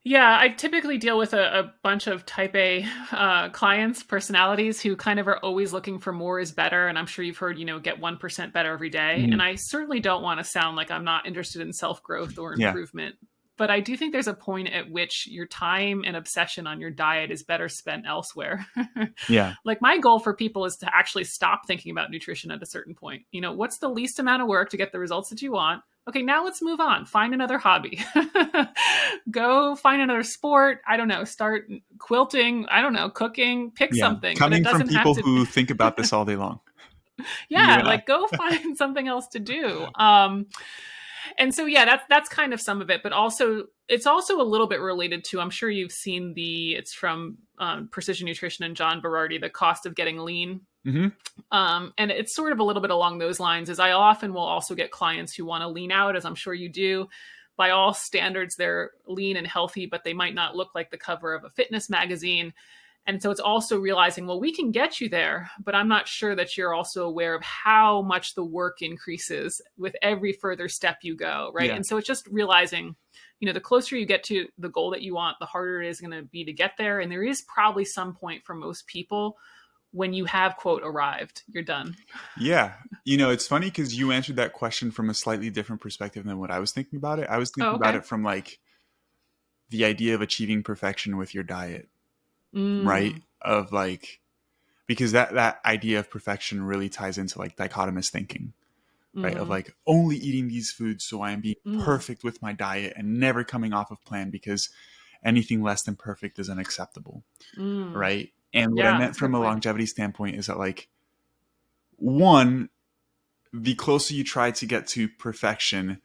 [0.03, 4.95] Yeah, I typically deal with a, a bunch of type A uh, clients, personalities who
[4.95, 6.87] kind of are always looking for more is better.
[6.87, 9.17] And I'm sure you've heard, you know, get 1% better every day.
[9.19, 9.33] Mm-hmm.
[9.33, 12.53] And I certainly don't want to sound like I'm not interested in self growth or
[12.53, 13.15] improvement.
[13.21, 13.27] Yeah
[13.57, 16.89] but I do think there's a point at which your time and obsession on your
[16.89, 18.65] diet is better spent elsewhere.
[19.29, 19.55] yeah.
[19.65, 22.95] Like my goal for people is to actually stop thinking about nutrition at a certain
[22.95, 23.23] point.
[23.31, 25.83] You know, what's the least amount of work to get the results that you want?
[26.09, 27.05] Okay, now let's move on.
[27.05, 28.03] Find another hobby.
[29.31, 30.81] Go find another sport.
[30.87, 31.23] I don't know.
[31.25, 32.65] Start quilting.
[32.71, 33.69] I don't know, cooking.
[33.71, 34.05] Pick yeah.
[34.05, 34.35] something.
[34.35, 36.59] Coming from people who think about this all day long.
[37.49, 39.85] yeah, yeah, like go find something else to do.
[39.95, 40.47] Um,
[41.37, 44.43] and so yeah that's that's kind of some of it but also it's also a
[44.43, 48.75] little bit related to i'm sure you've seen the it's from um, precision nutrition and
[48.75, 51.55] john berardi the cost of getting lean Mm-hmm.
[51.55, 53.69] Um, and it's sort of a little bit along those lines.
[53.69, 56.53] As I often will also get clients who want to lean out, as I'm sure
[56.53, 57.07] you do.
[57.57, 61.33] By all standards, they're lean and healthy, but they might not look like the cover
[61.33, 62.53] of a fitness magazine.
[63.11, 66.33] And so it's also realizing, well, we can get you there, but I'm not sure
[66.33, 71.13] that you're also aware of how much the work increases with every further step you
[71.13, 71.67] go, right?
[71.67, 71.75] Yeah.
[71.75, 72.95] And so it's just realizing,
[73.41, 75.89] you know, the closer you get to the goal that you want, the harder it
[75.89, 77.01] is going to be to get there.
[77.01, 79.35] And there is probably some point for most people
[79.91, 81.93] when you have quote arrived you're done
[82.39, 86.23] yeah you know it's funny because you answered that question from a slightly different perspective
[86.23, 87.89] than what i was thinking about it i was oh, thinking oh, okay.
[87.89, 88.57] about it from like
[89.67, 91.89] the idea of achieving perfection with your diet
[92.53, 92.85] mm.
[92.85, 93.15] right?
[93.41, 94.19] Of like,
[94.87, 98.53] because that that idea of perfection really ties into like dichotomous thinking,
[99.13, 99.37] right?
[99.37, 99.51] Of mm.
[99.51, 101.83] like only eating these foods so I am being mm.
[101.83, 104.69] perfect with my diet and never coming off of plan because
[105.23, 107.23] anything less than perfect is unacceptable,
[107.57, 107.93] mm.
[107.93, 108.29] right?
[108.53, 110.89] And what yeah, I meant from a longevity standpoint is that like
[111.95, 112.69] one,
[113.53, 116.01] the closer you try to get to perfection,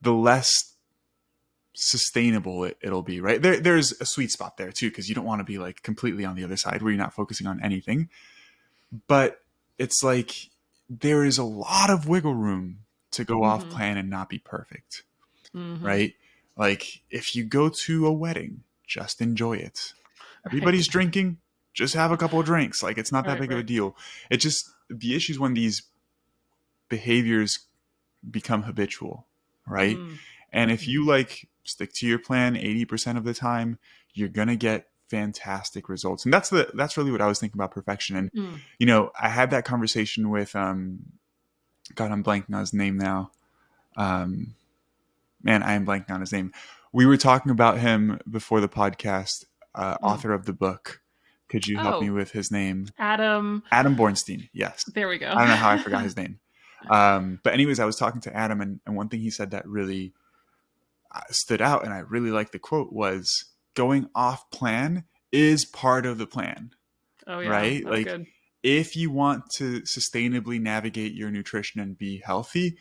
[0.00, 0.75] the less
[1.78, 5.26] sustainable it, will be right there there's a sweet spot there too because you don't
[5.26, 8.08] want to be like completely on the other side where you're not focusing on anything
[9.06, 9.42] but
[9.76, 10.48] it's like
[10.88, 12.78] there is a lot of wiggle room
[13.10, 13.44] to go mm-hmm.
[13.44, 15.02] off plan and not be perfect
[15.54, 15.84] mm-hmm.
[15.84, 16.14] right
[16.56, 19.92] like if you go to a wedding just enjoy it
[20.46, 20.92] everybody's right.
[20.92, 21.36] drinking
[21.74, 23.58] just have a couple of drinks like it's not that right, big right.
[23.58, 23.94] of a deal
[24.30, 25.82] it just the issues when these
[26.88, 27.66] behaviors
[28.30, 29.26] become habitual
[29.66, 30.16] right mm.
[30.54, 33.78] and if you like stick to your plan 80% of the time,
[34.14, 36.24] you're going to get fantastic results.
[36.24, 38.16] And that's the that's really what I was thinking about perfection.
[38.16, 38.58] And mm.
[38.78, 41.00] you know, I had that conversation with um
[41.94, 43.30] God, I'm blanking on his name now.
[43.96, 44.54] Um
[45.42, 46.52] man, I am blanking on his name.
[46.92, 49.44] We were talking about him before the podcast,
[49.74, 49.98] uh, mm.
[50.02, 51.00] author of the book.
[51.48, 52.88] Could you help oh, me with his name?
[52.98, 53.62] Adam.
[53.70, 54.48] Adam Bornstein.
[54.52, 54.84] Yes.
[54.92, 55.28] There we go.
[55.28, 56.40] I don't know how I forgot his name.
[56.90, 59.66] Um, but anyways, I was talking to Adam, and, and one thing he said that
[59.66, 60.12] really
[61.30, 66.18] stood out and I really like the quote was going off plan is part of
[66.18, 66.70] the plan.
[67.26, 67.48] Oh yeah.
[67.48, 67.84] Right?
[67.84, 68.26] like good.
[68.62, 72.76] if you want to sustainably navigate your nutrition and be healthy,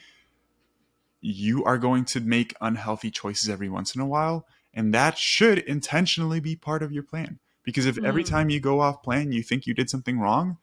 [1.22, 5.60] you are going to make unhealthy choices every once in a while and that should
[5.60, 7.40] intentionally be part of your plan.
[7.64, 8.06] Because if mm.
[8.06, 10.58] every time you go off plan you think you did something wrong,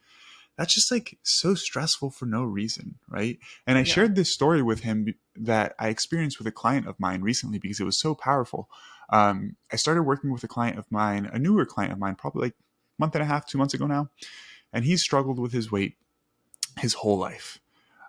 [0.56, 3.38] that's just like so stressful for no reason, right?
[3.66, 3.92] And I yeah.
[3.92, 7.80] shared this story with him that I experienced with a client of mine recently because
[7.80, 8.68] it was so powerful.
[9.10, 12.42] Um, I started working with a client of mine, a newer client of mine, probably
[12.42, 14.10] like a month and a half, two months ago now,
[14.72, 15.96] and he struggled with his weight
[16.78, 17.58] his whole life.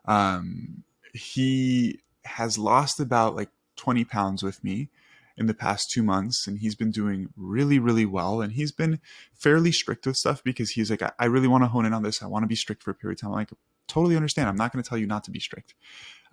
[0.06, 0.84] Um,
[1.14, 4.90] he has lost about like 20 pounds with me
[5.38, 8.42] in the past two months and he's been doing really really well.
[8.42, 9.00] And he's been
[9.34, 12.04] fairly strict with stuff because he's like i, I really want to hone in on
[12.04, 12.22] this.
[12.22, 13.32] I want to be strict for a period of time.
[13.32, 13.50] I'm like
[13.88, 14.48] totally understand.
[14.48, 15.76] I'm not going to tell you not to be strict.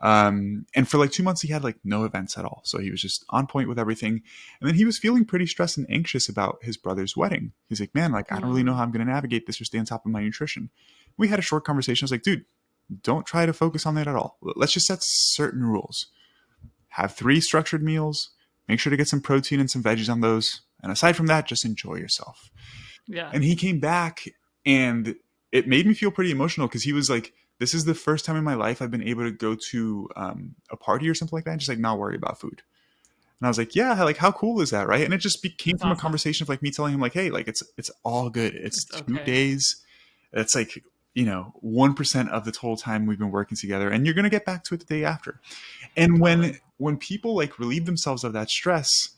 [0.03, 2.63] Um, and for like two months he had like no events at all.
[2.65, 4.23] So he was just on point with everything.
[4.61, 7.53] And then he was feeling pretty stressed and anxious about his brother's wedding.
[7.69, 8.77] He's like man like i don't really know mm.
[8.77, 10.71] how i'm going to navigate this or stay on top of my nutrition.
[11.19, 12.05] We had a short conversation.
[12.05, 12.45] I was like dude
[13.03, 14.39] don't try to focus on that at all.
[14.43, 16.07] Let's just set certain rules.
[16.89, 18.31] Have three structured meals
[18.71, 20.61] Make sure to get some protein and some veggies on those.
[20.81, 22.51] And aside from that, just enjoy yourself.
[23.09, 23.29] Yeah.
[23.35, 24.23] And he came back
[24.65, 25.17] and
[25.51, 28.37] it made me feel pretty emotional because he was like, this is the first time
[28.37, 31.47] in my life I've been able to go to um, a party or something like
[31.47, 32.63] that and just like not worry about food.
[33.41, 35.05] And I was like, yeah, like how cool is that, right?
[35.05, 35.99] And it just became from awesome.
[35.99, 38.55] a conversation of like me telling him like, hey, like it's it's all good.
[38.55, 39.25] It's, it's two okay.
[39.25, 39.83] days.
[40.33, 44.07] It's like you know one percent of the total time we've been working together, and
[44.07, 45.41] you're gonna get back to it the day after.
[45.97, 49.11] And when when people like relieve themselves of that stress,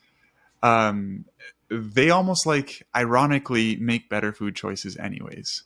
[0.65, 1.25] um,
[1.71, 5.63] they almost like ironically make better food choices anyways,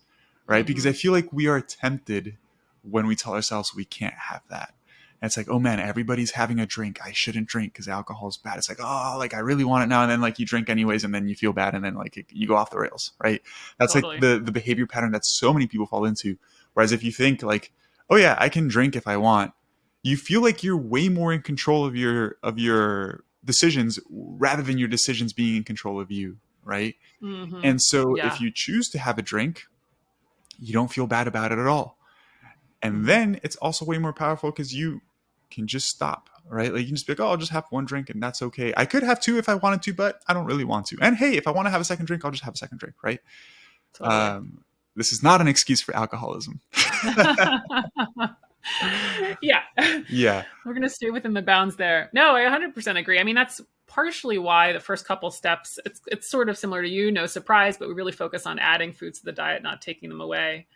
[0.46, 0.58] right?
[0.58, 0.66] Mm-hmm.
[0.66, 2.36] Because I feel like we are tempted
[2.82, 4.74] when we tell ourselves we can't have that.
[5.22, 7.00] And it's like, oh man, everybody's having a drink.
[7.02, 8.58] I shouldn't drink because alcohol is bad.
[8.58, 11.02] It's like, oh, like I really want it now, and then like you drink anyways,
[11.02, 13.40] and then you feel bad, and then like you go off the rails, right?
[13.78, 14.16] That's totally.
[14.16, 16.36] like the the behavior pattern that so many people fall into.
[16.74, 17.72] Whereas if you think like,
[18.10, 19.52] oh yeah, I can drink if I want,
[20.06, 24.78] you feel like you're way more in control of your of your decisions rather than
[24.78, 27.60] your decisions being in control of you right mm-hmm.
[27.62, 28.26] and so yeah.
[28.26, 29.64] if you choose to have a drink
[30.58, 31.98] you don't feel bad about it at all
[32.82, 33.06] and mm-hmm.
[33.06, 35.00] then it's also way more powerful because you
[35.50, 37.84] can just stop right like you can just be like oh i'll just have one
[37.84, 40.46] drink and that's okay i could have two if i wanted to but i don't
[40.46, 42.44] really want to and hey if i want to have a second drink i'll just
[42.44, 43.20] have a second drink right
[43.92, 44.16] totally.
[44.16, 46.60] um, this is not an excuse for alcoholism
[49.42, 49.62] yeah.
[50.08, 50.44] Yeah.
[50.64, 52.10] We're going to stay within the bounds there.
[52.12, 53.18] No, I 100% agree.
[53.20, 56.88] I mean, that's partially why the first couple steps, it's, it's sort of similar to
[56.88, 60.08] you, no surprise, but we really focus on adding foods to the diet, not taking
[60.08, 60.66] them away.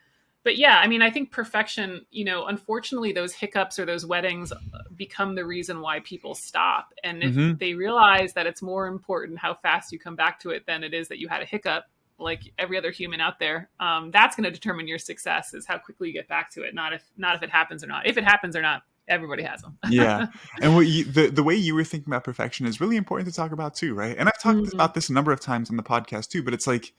[0.42, 4.52] but yeah, I mean, I think perfection, you know, unfortunately, those hiccups or those weddings
[4.96, 6.94] become the reason why people stop.
[7.04, 7.56] And if mm-hmm.
[7.58, 10.94] they realize that it's more important how fast you come back to it than it
[10.94, 11.84] is that you had a hiccup,
[12.20, 15.78] like every other human out there, um, that's going to determine your success is how
[15.78, 18.06] quickly you get back to it, not if not if it happens or not.
[18.06, 19.78] If it happens or not, everybody has them.
[19.88, 20.26] yeah,
[20.62, 23.34] and what you, the the way you were thinking about perfection is really important to
[23.34, 24.16] talk about too, right?
[24.16, 24.74] And I've talked mm-hmm.
[24.74, 26.92] about this a number of times on the podcast too, but it's like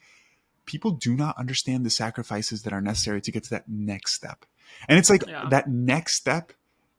[0.65, 4.45] people do not understand the sacrifices that are necessary to get to that next step.
[4.87, 5.47] And it's like yeah.
[5.49, 6.53] that next step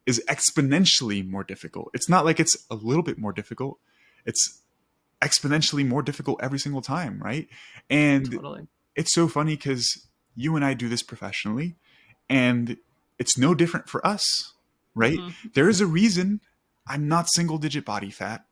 [0.04, 1.90] is exponentially more difficult.
[1.94, 3.78] It's not like it's a little bit more difficult.
[4.26, 4.61] It's
[5.22, 7.48] exponentially more difficult every single time, right?
[7.88, 8.66] And totally.
[8.96, 11.76] it's so funny because you and I do this professionally,
[12.28, 12.76] and
[13.18, 14.54] it's no different for us,
[14.94, 15.18] right?
[15.18, 15.48] Mm-hmm.
[15.54, 16.40] There is a reason
[16.86, 18.44] I'm not single digit body fat.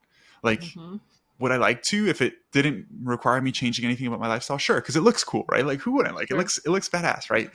[0.43, 0.97] Like, mm-hmm.
[1.39, 4.59] would I like to if it didn't require me changing anything about my lifestyle?
[4.59, 5.67] Sure, because it looks cool, right?
[5.67, 6.29] Like, who wouldn't like?
[6.29, 6.37] Sure.
[6.37, 7.51] It looks it looks badass, right?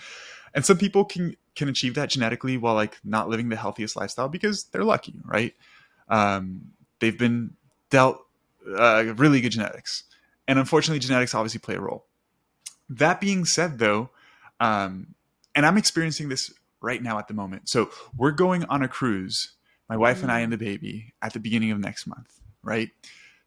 [0.53, 4.28] And some people can can achieve that genetically while like not living the healthiest lifestyle
[4.28, 5.53] because they're lucky, right?
[6.09, 7.55] Um, they've been
[7.89, 8.24] dealt
[8.78, 10.03] uh, really good genetics.
[10.47, 12.05] And unfortunately, genetics obviously play a role.
[12.89, 14.11] That being said, though,
[14.59, 15.16] um,
[15.55, 17.68] and I'm experiencing this right now at the moment.
[17.70, 19.53] So we're going on a cruise,
[19.89, 22.89] my wife and I and the baby, at the beginning of next month, right?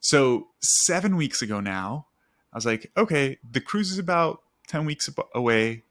[0.01, 2.07] So seven weeks ago now,
[2.53, 5.85] I was like, okay, the cruise is about 10 weeks away.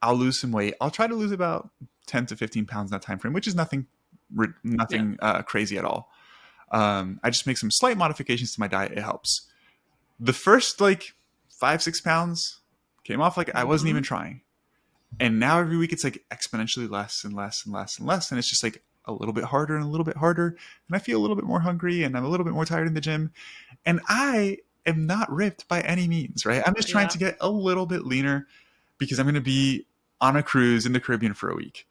[0.00, 0.74] I'll lose some weight.
[0.80, 1.70] I'll try to lose about
[2.06, 3.86] 10 to 15 pounds in that time frame, which is nothing,
[4.62, 5.28] nothing yeah.
[5.28, 6.10] uh, crazy at all.
[6.70, 8.92] Um, I just make some slight modifications to my diet.
[8.92, 9.46] It helps.
[10.20, 11.14] The first like
[11.48, 12.60] five, six pounds
[13.04, 14.08] came off like I wasn't even mm-hmm.
[14.08, 14.40] trying.
[15.18, 18.30] And now every week it's like exponentially less and less and less and less.
[18.30, 20.56] And it's just like a little bit harder and a little bit harder.
[20.86, 22.86] And I feel a little bit more hungry and I'm a little bit more tired
[22.86, 23.32] in the gym.
[23.86, 26.62] And I am not ripped by any means, right?
[26.66, 27.10] I'm just trying yeah.
[27.10, 28.46] to get a little bit leaner
[28.98, 29.86] because I'm going to be
[30.20, 31.86] on a cruise in the Caribbean for a week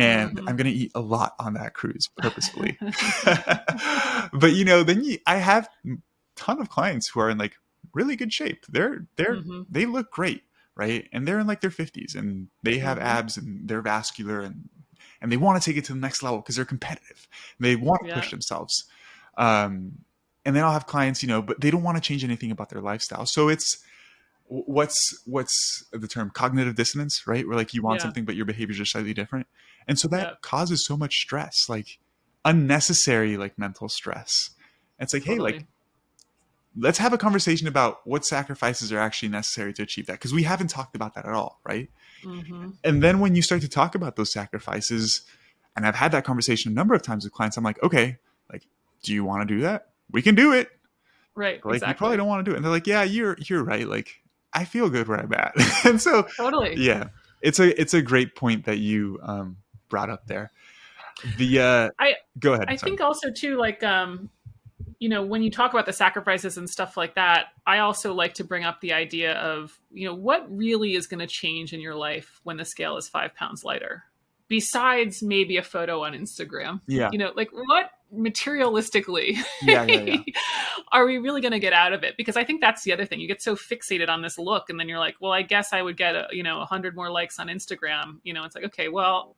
[0.00, 0.48] and mm-hmm.
[0.48, 2.78] I'm going to eat a lot on that cruise purposefully.
[4.32, 5.96] but you know, then you, I have a
[6.36, 7.52] ton of clients who are in like
[7.92, 8.64] really good shape.
[8.66, 9.62] They're they're mm-hmm.
[9.68, 10.42] they look great,
[10.74, 11.06] right?
[11.12, 13.06] And they're in like their 50s and they have mm-hmm.
[13.06, 14.70] abs and they're vascular and
[15.20, 17.28] and they want to take it to the next level because they're competitive.
[17.58, 18.14] They want to yeah.
[18.14, 18.84] push themselves.
[19.36, 19.98] Um,
[20.46, 22.70] and then I'll have clients, you know, but they don't want to change anything about
[22.70, 23.26] their lifestyle.
[23.26, 23.84] So it's
[24.50, 27.46] what's what's the term cognitive dissonance, right?
[27.46, 28.04] Where like you want yeah.
[28.04, 29.46] something but your behaviors are slightly different.
[29.86, 30.34] And so that yeah.
[30.42, 31.98] causes so much stress, like
[32.44, 34.50] unnecessary like mental stress.
[34.98, 35.52] And it's like, totally.
[35.52, 35.66] hey, like
[36.76, 40.42] let's have a conversation about what sacrifices are actually necessary to achieve that because we
[40.42, 41.88] haven't talked about that at all, right?
[42.24, 42.70] mm-hmm.
[42.84, 45.22] and then when you start to talk about those sacrifices
[45.76, 48.18] and i've had that conversation a number of times with clients i'm like okay
[48.52, 48.66] like
[49.02, 50.70] do you want to do that we can do it
[51.34, 51.92] right like exactly.
[51.92, 54.22] you probably don't want to do it and they're like yeah you're you're right like
[54.52, 55.52] i feel good where i'm at
[55.84, 57.08] and so totally yeah
[57.42, 59.56] it's a it's a great point that you um
[59.90, 60.50] brought up there.
[61.36, 62.66] The uh, I go ahead.
[62.68, 62.92] I sorry.
[62.92, 64.30] think also too like um,
[64.98, 68.34] you know when you talk about the sacrifices and stuff like that, I also like
[68.34, 71.80] to bring up the idea of you know what really is going to change in
[71.80, 74.04] your life when the scale is five pounds lighter,
[74.48, 76.80] besides maybe a photo on Instagram.
[76.86, 80.16] Yeah, you know like what materialistically yeah, yeah, yeah.
[80.92, 83.04] are we really going to get out of it because i think that's the other
[83.04, 85.72] thing you get so fixated on this look and then you're like well i guess
[85.72, 88.64] i would get a, you know 100 more likes on instagram you know it's like
[88.64, 89.36] okay well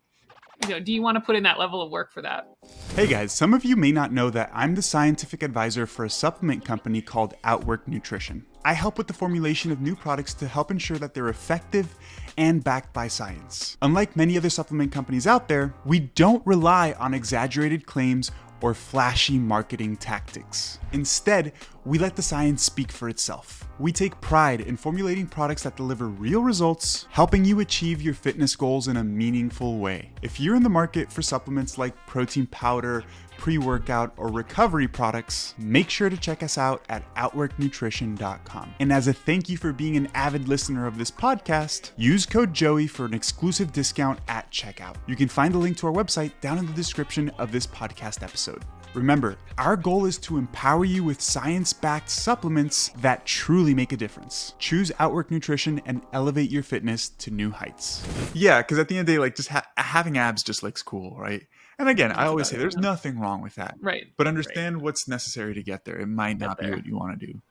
[0.64, 2.48] you know, do you want to put in that level of work for that?
[2.94, 6.10] Hey guys, some of you may not know that I'm the scientific advisor for a
[6.10, 8.46] supplement company called Outwork Nutrition.
[8.64, 11.96] I help with the formulation of new products to help ensure that they're effective
[12.36, 13.76] and backed by science.
[13.82, 18.30] Unlike many other supplement companies out there, we don't rely on exaggerated claims
[18.62, 20.78] or flashy marketing tactics.
[20.92, 21.52] Instead,
[21.84, 23.68] we let the science speak for itself.
[23.78, 28.54] We take pride in formulating products that deliver real results, helping you achieve your fitness
[28.54, 30.10] goals in a meaningful way.
[30.22, 33.04] If you're in the market for supplements like protein powder,
[33.42, 38.74] pre workout, or recovery products, make sure to check us out at OutworkNutrition.com.
[38.78, 42.54] And as a thank you for being an avid listener of this podcast, use code
[42.54, 44.94] Joey for an exclusive discount at checkout.
[45.08, 48.22] You can find the link to our website down in the description of this podcast
[48.22, 48.64] episode.
[48.94, 53.96] Remember, our goal is to empower you with science backed supplements that truly make a
[53.96, 54.54] difference.
[54.60, 58.06] Choose Outwork Nutrition and elevate your fitness to new heights.
[58.34, 60.82] Yeah, because at the end of the day, like just ha- having abs just looks
[60.82, 61.46] cool, right?
[61.82, 63.76] And again, I always say there's nothing wrong with that.
[63.80, 64.06] Right.
[64.16, 64.84] But understand right.
[64.84, 65.98] what's necessary to get there.
[65.98, 67.42] It might not be what you want to do.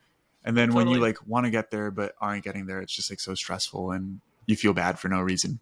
[0.43, 0.85] And then totally.
[0.85, 3.35] when you like want to get there but aren't getting there, it's just like so
[3.35, 5.59] stressful and you feel bad for no reason.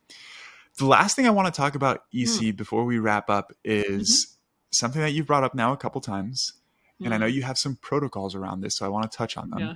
[0.78, 2.55] The last thing I want to talk about EC mm.
[2.55, 4.36] before we wrap up is mm-hmm
[4.72, 6.53] something that you've brought up now a couple times,
[6.95, 7.05] mm-hmm.
[7.05, 7.36] and I know mm-hmm.
[7.36, 9.59] you have some protocols around this, so I want to touch on them.
[9.59, 9.74] Yeah.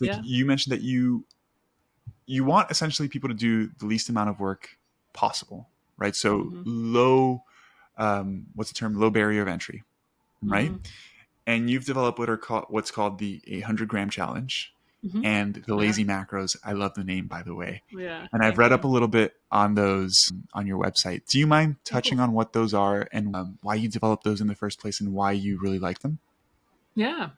[0.00, 0.20] Like yeah.
[0.24, 1.24] you mentioned that you
[2.26, 4.70] you want essentially people to do the least amount of work
[5.12, 6.16] possible, right?
[6.16, 6.62] So mm-hmm.
[6.64, 7.44] low,
[8.02, 8.98] um, what's the term?
[8.98, 9.84] Low barrier of entry,
[10.42, 10.70] right?
[10.70, 10.82] Mm-hmm.
[11.46, 14.74] And you've developed what are called what's called the 800 gram challenge.
[15.04, 15.24] Mm-hmm.
[15.24, 16.24] And the lazy yeah.
[16.24, 17.82] macros, I love the name by the way.
[17.90, 18.26] Yeah.
[18.32, 21.26] And I've read up a little bit on those on your website.
[21.28, 24.46] Do you mind touching on what those are and um, why you developed those in
[24.46, 26.18] the first place and why you really like them?
[26.94, 27.30] Yeah.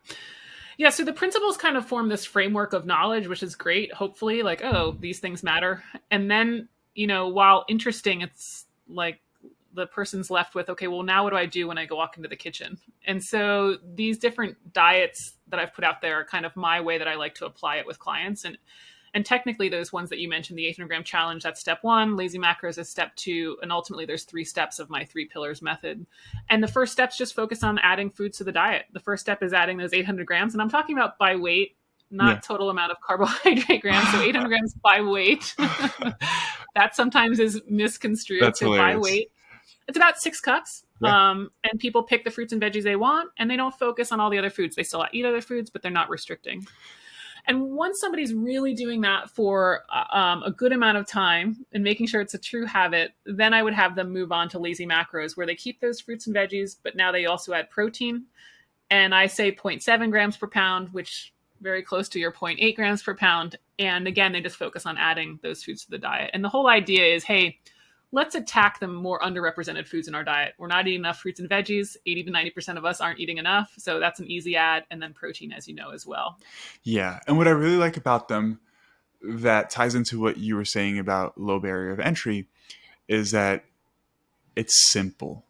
[0.76, 3.92] Yeah, so the principles kind of form this framework of knowledge, which is great.
[3.92, 5.84] Hopefully, like, oh, these things matter.
[6.10, 9.20] And then, you know, while interesting, it's like
[9.74, 12.16] the person's left with, okay, well, now what do I do when I go walk
[12.16, 12.78] into the kitchen?
[13.06, 16.98] And so these different diets that I've put out there are kind of my way
[16.98, 18.44] that I like to apply it with clients.
[18.44, 18.56] And
[19.16, 22.16] and technically those ones that you mentioned the 800 gram challenge that's step one.
[22.16, 23.56] Lazy macros is step two.
[23.62, 26.04] And ultimately there's three steps of my three pillars method.
[26.50, 28.86] And the first steps just focus on adding foods to the diet.
[28.92, 30.52] The first step is adding those 800 grams.
[30.52, 31.76] And i'm talking about by weight
[32.10, 32.40] not yeah.
[32.40, 34.08] total amount of carbohydrate grams.
[34.10, 35.54] So 800 grams by weight.
[36.74, 39.30] That sometimes is misconstrued that's so by weight
[39.88, 41.30] it's about six cups yeah.
[41.30, 44.20] um, and people pick the fruits and veggies they want and they don't focus on
[44.20, 46.66] all the other foods they still eat other foods but they're not restricting
[47.46, 51.84] and once somebody's really doing that for uh, um, a good amount of time and
[51.84, 54.86] making sure it's a true habit, then I would have them move on to lazy
[54.86, 58.24] macros where they keep those fruits and veggies, but now they also add protein.
[58.90, 63.14] And I say 0.7 grams per pound, which very close to your 0.8 grams per
[63.14, 63.56] pound.
[63.78, 66.30] And again, they just focus on adding those foods to the diet.
[66.32, 67.58] And the whole idea is, hey,
[68.14, 70.54] let's attack the more underrepresented foods in our diet.
[70.56, 71.96] We're not eating enough fruits and veggies.
[72.06, 73.74] 80 to 90% of us aren't eating enough.
[73.76, 74.84] So that's an easy add.
[74.88, 76.38] And then protein, as you know, as well.
[76.84, 77.18] Yeah.
[77.26, 78.60] And what I really like about them
[79.20, 82.46] that ties into what you were saying about low barrier of entry
[83.08, 83.64] is that
[84.54, 85.44] it's simple.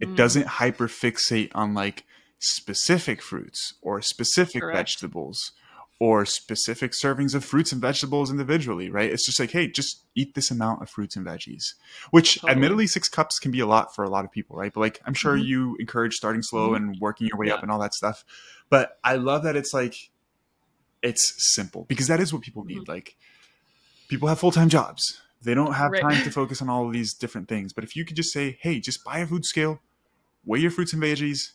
[0.00, 0.16] It mm.
[0.16, 2.04] doesn't hyperfixate on like
[2.38, 4.78] specific fruits or specific Correct.
[4.78, 5.52] vegetables
[6.00, 9.10] or specific servings of fruits and vegetables individually, right?
[9.10, 11.74] It's just like, hey, just eat this amount of fruits and veggies,
[12.10, 12.52] which totally.
[12.52, 14.72] admittedly six cups can be a lot for a lot of people, right?
[14.72, 15.46] But like, I'm sure mm-hmm.
[15.46, 16.76] you encourage starting slow mm-hmm.
[16.76, 17.54] and working your way yeah.
[17.54, 18.24] up and all that stuff.
[18.70, 20.10] But I love that it's like,
[21.02, 22.82] it's simple because that is what people need.
[22.82, 22.92] Mm-hmm.
[22.92, 23.16] Like,
[24.08, 25.20] people have full time jobs.
[25.42, 26.02] They don't have right.
[26.02, 27.72] time to focus on all of these different things.
[27.72, 29.80] But if you could just say, hey, just buy a food scale,
[30.44, 31.52] weigh your fruits and veggies,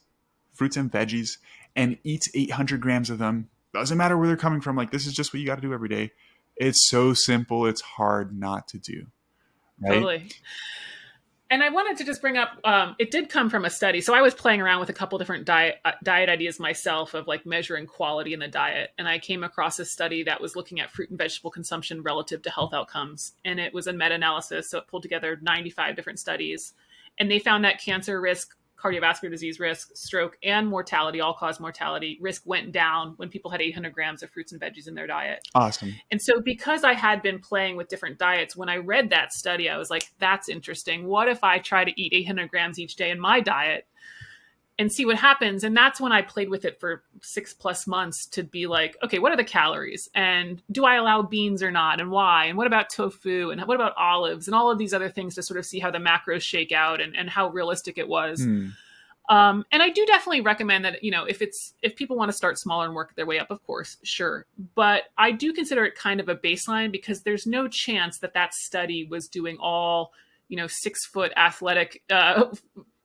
[0.53, 1.37] fruits and veggies,
[1.75, 4.75] and eat 800 grams of them doesn't matter where they're coming from.
[4.75, 6.11] Like this is just what you got to do every day.
[6.55, 7.65] It's so simple.
[7.65, 9.07] It's hard not to do.
[9.81, 9.93] Right?
[9.93, 10.29] Totally.
[11.53, 14.01] And I wanted to just bring up, um, it did come from a study.
[14.01, 17.27] So I was playing around with a couple different diet uh, diet ideas myself of
[17.27, 20.79] like measuring quality in the diet, and I came across a study that was looking
[20.79, 24.67] at fruit and vegetable consumption relative to health outcomes, and it was a meta analysis.
[24.67, 26.73] So it pulled together 95 different studies,
[27.19, 32.17] and they found that cancer risk cardiovascular disease risk, stroke, and mortality, all cause mortality
[32.21, 35.47] risk went down when people had 800 grams of fruits and veggies in their diet.
[35.55, 35.93] Awesome.
[36.11, 39.69] And so, because I had been playing with different diets, when I read that study,
[39.69, 41.05] I was like, that's interesting.
[41.05, 43.87] What if I try to eat 800 grams each day in my diet?
[44.79, 45.63] And see what happens.
[45.63, 49.19] And that's when I played with it for six plus months to be like, okay,
[49.19, 50.09] what are the calories?
[50.15, 52.01] And do I allow beans or not?
[52.01, 52.45] And why?
[52.45, 53.51] And what about tofu?
[53.51, 54.47] And what about olives?
[54.47, 57.01] And all of these other things to sort of see how the macros shake out
[57.01, 58.41] and, and how realistic it was.
[58.41, 58.71] Mm.
[59.29, 62.35] Um, and I do definitely recommend that, you know, if it's, if people want to
[62.35, 64.45] start smaller and work their way up, of course, sure.
[64.75, 68.53] But I do consider it kind of a baseline because there's no chance that that
[68.53, 70.11] study was doing all,
[70.49, 72.47] you know, six foot athletic uh,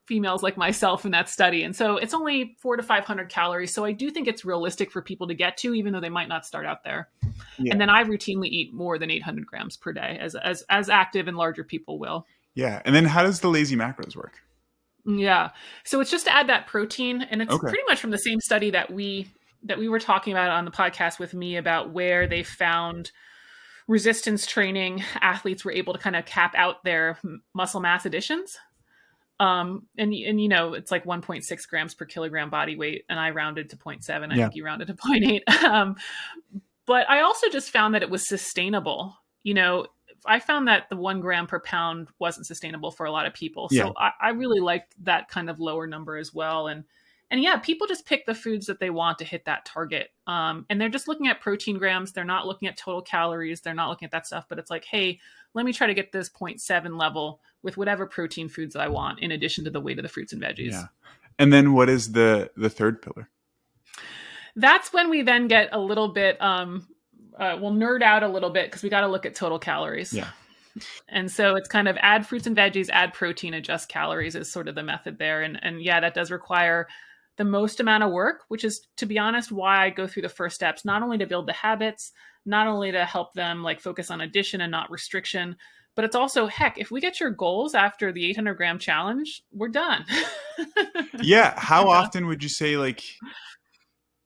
[0.08, 1.62] females like myself in that study.
[1.62, 3.74] And so it's only four to 500 calories.
[3.74, 6.28] So I do think it's realistic for people to get to, even though they might
[6.28, 7.10] not start out there.
[7.58, 7.72] Yeah.
[7.72, 11.28] And then I routinely eat more than 800 grams per day as, as, as active
[11.28, 12.26] and larger people will.
[12.54, 12.80] Yeah.
[12.86, 14.40] And then how does the lazy macros work?
[15.04, 15.50] Yeah.
[15.84, 17.68] So it's just to add that protein and it's okay.
[17.68, 19.30] pretty much from the same study that we,
[19.64, 23.12] that we were talking about on the podcast with me about where they found
[23.86, 27.18] resistance training athletes were able to kind of cap out their
[27.54, 28.58] muscle mass additions
[29.40, 33.30] um and and you know it's like 1.6 grams per kilogram body weight and i
[33.30, 34.44] rounded to 0.7 i yeah.
[34.44, 35.96] think you rounded to 0.8 um
[36.86, 39.16] but i also just found that it was sustainable.
[39.42, 39.86] You know
[40.26, 43.68] i found that the one gram per pound wasn't sustainable for a lot of people.
[43.68, 43.92] So yeah.
[43.96, 46.66] I, I really liked that kind of lower number as well.
[46.66, 46.84] And
[47.30, 50.66] and yeah people just pick the foods that they want to hit that target um,
[50.68, 53.88] and they're just looking at protein grams they're not looking at total calories they're not
[53.88, 55.18] looking at that stuff but it's like hey
[55.54, 59.32] let me try to get this 0.7 level with whatever protein foods I want, in
[59.32, 60.72] addition to the weight of the fruits and veggies.
[60.72, 60.86] Yeah.
[61.38, 63.28] And then what is the the third pillar?
[64.56, 66.86] That's when we then get a little bit um
[67.38, 70.12] uh, we'll nerd out a little bit because we got to look at total calories.
[70.12, 70.28] Yeah.
[71.08, 74.66] And so it's kind of add fruits and veggies, add protein, adjust calories is sort
[74.66, 75.42] of the method there.
[75.42, 76.88] And and yeah, that does require
[77.38, 80.28] the most amount of work, which is to be honest why I go through the
[80.28, 82.12] first steps, not only to build the habits,
[82.44, 85.56] not only to help them like focus on addition and not restriction,
[85.94, 89.68] but it's also heck if we get your goals after the 800 gram challenge we're
[89.68, 90.04] done.
[91.20, 91.96] Yeah how yeah.
[91.96, 93.02] often would you say like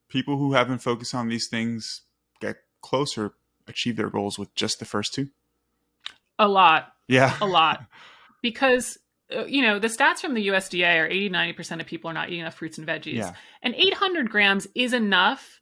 [0.08, 2.02] people who haven't focused on these things
[2.40, 3.32] get closer
[3.66, 5.28] achieve their goals with just the first two?
[6.38, 6.92] A lot.
[7.08, 7.36] Yeah.
[7.40, 7.84] A lot.
[8.42, 8.98] Because
[9.46, 12.40] you know the stats from the usda are 80 90% of people are not eating
[12.40, 13.14] enough fruits and veggies.
[13.14, 13.32] Yeah.
[13.62, 15.60] and 800 grams is enough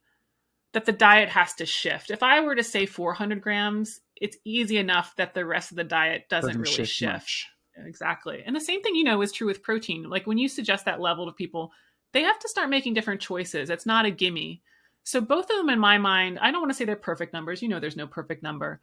[0.73, 2.11] that the diet has to shift.
[2.11, 5.83] If i were to say 400 grams it's easy enough that the rest of the
[5.83, 7.47] diet doesn't, doesn't really shift, shift.
[7.85, 8.43] exactly.
[8.45, 10.09] And the same thing you know is true with protein.
[10.09, 11.71] Like when you suggest that level to people
[12.13, 13.69] they have to start making different choices.
[13.69, 14.61] It's not a gimme.
[15.03, 17.61] So both of them in my mind i don't want to say they're perfect numbers
[17.61, 18.79] you know there's no perfect number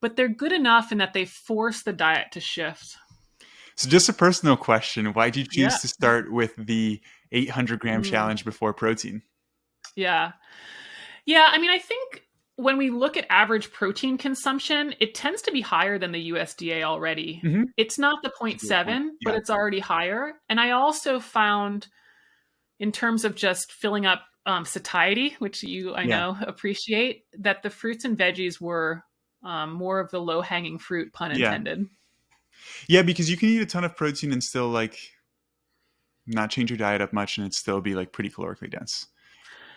[0.00, 2.96] but they're good enough in that they force the diet to shift
[3.80, 5.78] so just a personal question why did you choose yeah.
[5.78, 7.00] to start with the
[7.32, 8.04] 800 gram mm.
[8.04, 9.22] challenge before protein
[9.96, 10.32] yeah
[11.26, 12.24] yeah i mean i think
[12.60, 16.82] when we look at average protein consumption, it tends to be higher than the USDA
[16.82, 17.40] already.
[17.42, 17.62] Mm-hmm.
[17.78, 19.08] It's not the 0.7, yeah.
[19.24, 20.34] but it's already higher.
[20.48, 21.88] And I also found,
[22.78, 26.18] in terms of just filling up um, satiety, which you I yeah.
[26.18, 29.04] know appreciate, that the fruits and veggies were
[29.42, 31.86] um, more of the low hanging fruit, pun intended.
[32.88, 33.02] Yeah.
[33.02, 34.98] because you can eat a ton of protein and still like
[36.26, 39.06] not change your diet up much, and it still be like pretty calorically dense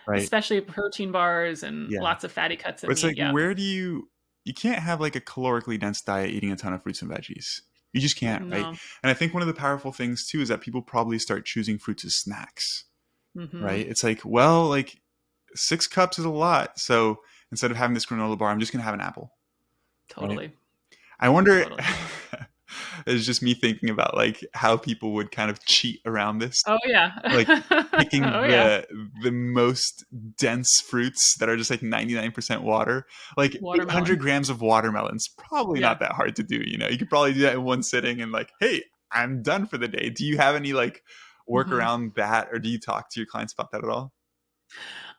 [0.08, 0.22] right.
[0.22, 2.02] especially protein bars and yeah.
[2.02, 2.84] lots of fatty cuts.
[2.84, 3.32] it's meat, like, yeah.
[3.32, 4.10] where do you?
[4.46, 7.62] You can't have like a calorically dense diet eating a ton of fruits and veggies.
[7.94, 8.58] You just can't, no.
[8.58, 8.66] right?
[9.04, 11.78] And I think one of the powerful things too is that people probably start choosing
[11.78, 12.86] fruits as snacks,
[13.38, 13.64] mm-hmm.
[13.64, 13.88] right?
[13.88, 15.00] It's like, well, like
[15.56, 17.20] six cups is a lot, so
[17.52, 19.32] instead of having this granola bar, I'm just gonna have an apple.
[20.10, 20.48] Totally.
[20.48, 20.58] Right?
[21.20, 21.64] I wonder.
[21.64, 21.84] Totally.
[23.06, 26.62] it's just me thinking about like how people would kind of cheat around this.
[26.68, 27.48] Oh yeah, like
[27.98, 28.82] picking oh, the yeah.
[29.22, 30.06] the most
[30.38, 33.06] dense fruits that are just like ninety nine percent water.
[33.38, 33.58] Like
[33.90, 35.88] hundred grams of watermelons, probably yeah.
[35.88, 36.62] not that hard to do.
[36.66, 39.68] You know, you could probably do that in one sitting and like, hey, I'm done
[39.68, 40.10] for the day.
[40.10, 41.04] Do you have any like
[41.48, 41.76] work mm-hmm.
[41.76, 44.14] around that, or do you talk to your clients about that at all?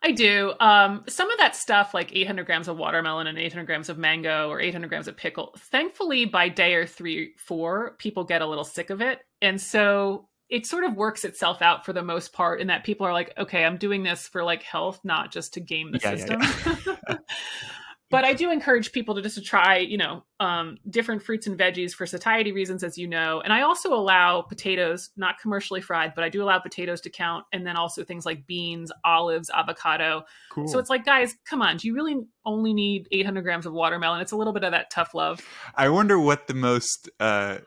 [0.05, 0.53] I do.
[0.61, 4.51] Um, some of that stuff, like 800 grams of watermelon and 800 grams of mango
[4.51, 8.65] or 800 grams of pickle, thankfully by day or three, four, people get a little
[8.65, 9.21] sick of it.
[9.41, 13.07] And so it sort of works itself out for the most part in that people
[13.07, 16.11] are like, okay, I'm doing this for like health, not just to game the yeah,
[16.11, 16.43] system.
[16.43, 16.77] Yeah,
[17.09, 17.17] yeah.
[18.15, 21.59] but I do encourage people to just to try, you know, um, different fruits and
[21.59, 23.41] veggies for satiety reasons, as you know.
[23.41, 27.45] And I also allow potatoes, not commercially fried, but I do allow potatoes to count,
[27.53, 30.25] and then also things like beans, olives, avocado.
[30.51, 30.69] Cool.
[30.69, 34.21] So it's like, guys, come on, do you really only need 800 grams of watermelon?
[34.21, 35.41] It's a little bit of that tough love.
[35.75, 37.59] I wonder what the most uh,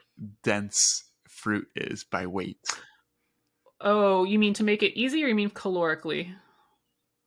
[0.42, 2.66] dense fruit is by weight.
[3.82, 6.34] Oh, you mean to make it easy, or you mean calorically?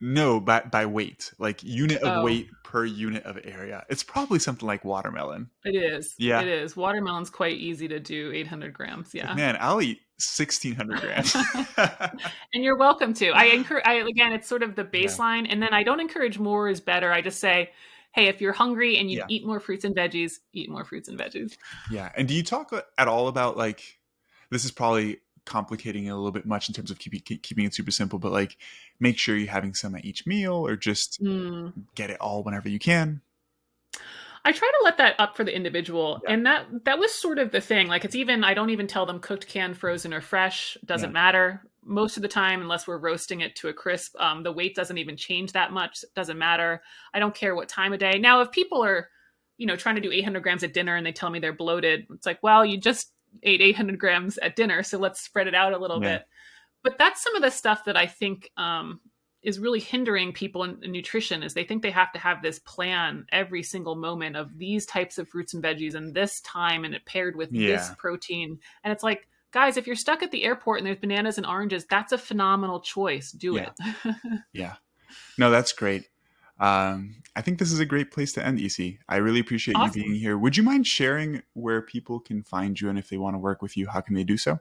[0.03, 2.23] No, by by weight, like unit of oh.
[2.23, 3.85] weight per unit of area.
[3.87, 5.51] It's probably something like watermelon.
[5.63, 6.15] It is.
[6.17, 6.75] Yeah, it is.
[6.75, 8.31] Watermelon's quite easy to do.
[8.33, 9.13] Eight hundred grams.
[9.13, 9.31] Yeah.
[9.35, 11.35] Man, I'll eat sixteen hundred grams.
[11.77, 13.29] and you're welcome to.
[13.29, 13.83] I encourage.
[13.85, 15.51] I again, it's sort of the baseline, yeah.
[15.51, 17.11] and then I don't encourage more is better.
[17.11, 17.69] I just say,
[18.13, 19.25] hey, if you're hungry and you yeah.
[19.29, 21.57] eat more fruits and veggies, eat more fruits and veggies.
[21.91, 22.11] Yeah.
[22.17, 23.99] And do you talk at all about like?
[24.49, 27.73] This is probably complicating it a little bit much in terms of keeping keeping it
[27.73, 28.57] super simple, but like
[28.99, 31.73] make sure you're having some at each meal or just mm.
[31.95, 33.21] get it all whenever you can.
[34.43, 36.33] I try to let that up for the individual, yeah.
[36.33, 37.87] and that that was sort of the thing.
[37.87, 40.77] Like it's even I don't even tell them cooked, canned, frozen, or fresh.
[40.85, 41.13] Doesn't yeah.
[41.13, 44.15] matter most of the time, unless we're roasting it to a crisp.
[44.19, 46.03] Um, the weight doesn't even change that much.
[46.15, 46.81] Doesn't matter.
[47.13, 48.19] I don't care what time of day.
[48.19, 49.09] Now, if people are,
[49.57, 52.05] you know, trying to do 800 grams at dinner and they tell me they're bloated,
[52.11, 53.11] it's like, well, you just
[53.43, 56.17] ate 800 grams at dinner, so let's spread it out a little yeah.
[56.17, 56.27] bit.
[56.83, 58.99] But that's some of the stuff that I think um,
[59.43, 62.59] is really hindering people in, in, nutrition is they think they have to have this
[62.59, 66.93] plan every single moment of these types of fruits and veggies and this time and
[66.93, 67.75] it paired with yeah.
[67.75, 68.59] this protein.
[68.83, 71.85] And it's like, guys, if you're stuck at the airport and there's bananas and oranges,
[71.85, 73.31] that's a phenomenal choice.
[73.31, 73.69] Do yeah.
[74.05, 74.15] it.
[74.53, 74.75] yeah.
[75.37, 76.07] No, that's great.
[76.61, 78.99] Um, I think this is a great place to end, EC.
[79.09, 79.99] I really appreciate awesome.
[79.99, 80.37] you being here.
[80.37, 83.63] Would you mind sharing where people can find you and if they want to work
[83.63, 84.59] with you, how can they do so?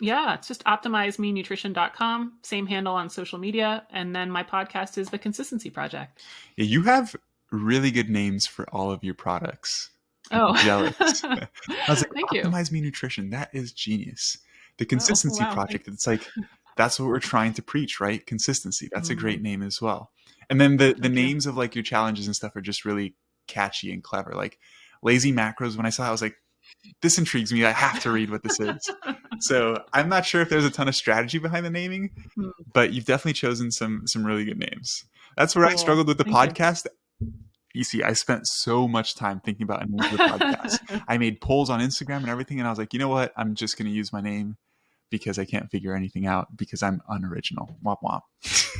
[0.00, 3.86] Yeah, it's just optimizemenutrition.com, same handle on social media.
[3.90, 6.22] And then my podcast is The Consistency Project.
[6.56, 7.16] Yeah, you have
[7.50, 9.90] really good names for all of your products.
[10.30, 10.96] I'm oh, jealous.
[11.24, 11.48] I
[11.88, 12.74] was like, Thank Optimize you.
[12.74, 13.30] Me Nutrition.
[13.30, 14.38] That is genius.
[14.78, 15.54] The oh, Consistency oh, wow.
[15.54, 15.88] Project.
[15.88, 16.28] It's like,
[16.76, 18.24] that's what we're trying to preach, right?
[18.26, 18.88] Consistency.
[18.92, 19.18] That's mm-hmm.
[19.18, 19.44] a great mm-hmm.
[19.44, 20.10] name as well.
[20.50, 23.14] And then the the names of like your challenges and stuff are just really
[23.46, 24.32] catchy and clever.
[24.34, 24.58] Like
[25.02, 25.76] lazy macros.
[25.76, 26.36] When I saw, it, I was like,
[27.02, 27.64] this intrigues me.
[27.64, 28.90] I have to read what this is.
[29.40, 32.50] so I'm not sure if there's a ton of strategy behind the naming, hmm.
[32.72, 35.04] but you've definitely chosen some some really good names.
[35.36, 35.72] That's where cool.
[35.72, 36.86] I struggled with the Thank podcast.
[37.20, 37.32] You.
[37.74, 41.04] you see, I spent so much time thinking about a name for the podcast.
[41.08, 43.32] I made polls on Instagram and everything, and I was like, you know what?
[43.36, 44.56] I'm just going to use my name
[45.14, 47.78] because I can't figure anything out because I'm unoriginal.
[47.86, 48.22] Womp womp.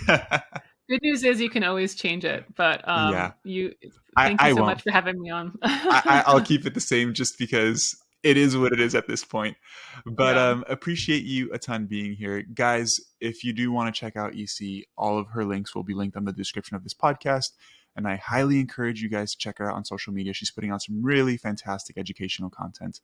[0.90, 3.72] Good news is you can always change it, but um, yeah, you.
[4.18, 5.56] Thank I, you so much for having me on.
[5.62, 9.24] I, I'll keep it the same just because it is what it is at this
[9.24, 9.56] point.
[10.04, 10.48] But yeah.
[10.48, 12.96] um, appreciate you a ton being here, guys.
[13.20, 16.16] If you do want to check out EC, all of her links will be linked
[16.16, 17.52] on the description of this podcast.
[17.94, 20.32] And I highly encourage you guys to check her out on social media.
[20.32, 22.98] She's putting out some really fantastic educational content.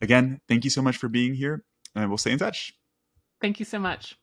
[0.00, 1.64] Again, thank you so much for being here,
[1.94, 2.72] and we'll stay in touch.
[3.40, 4.16] Thank you so much.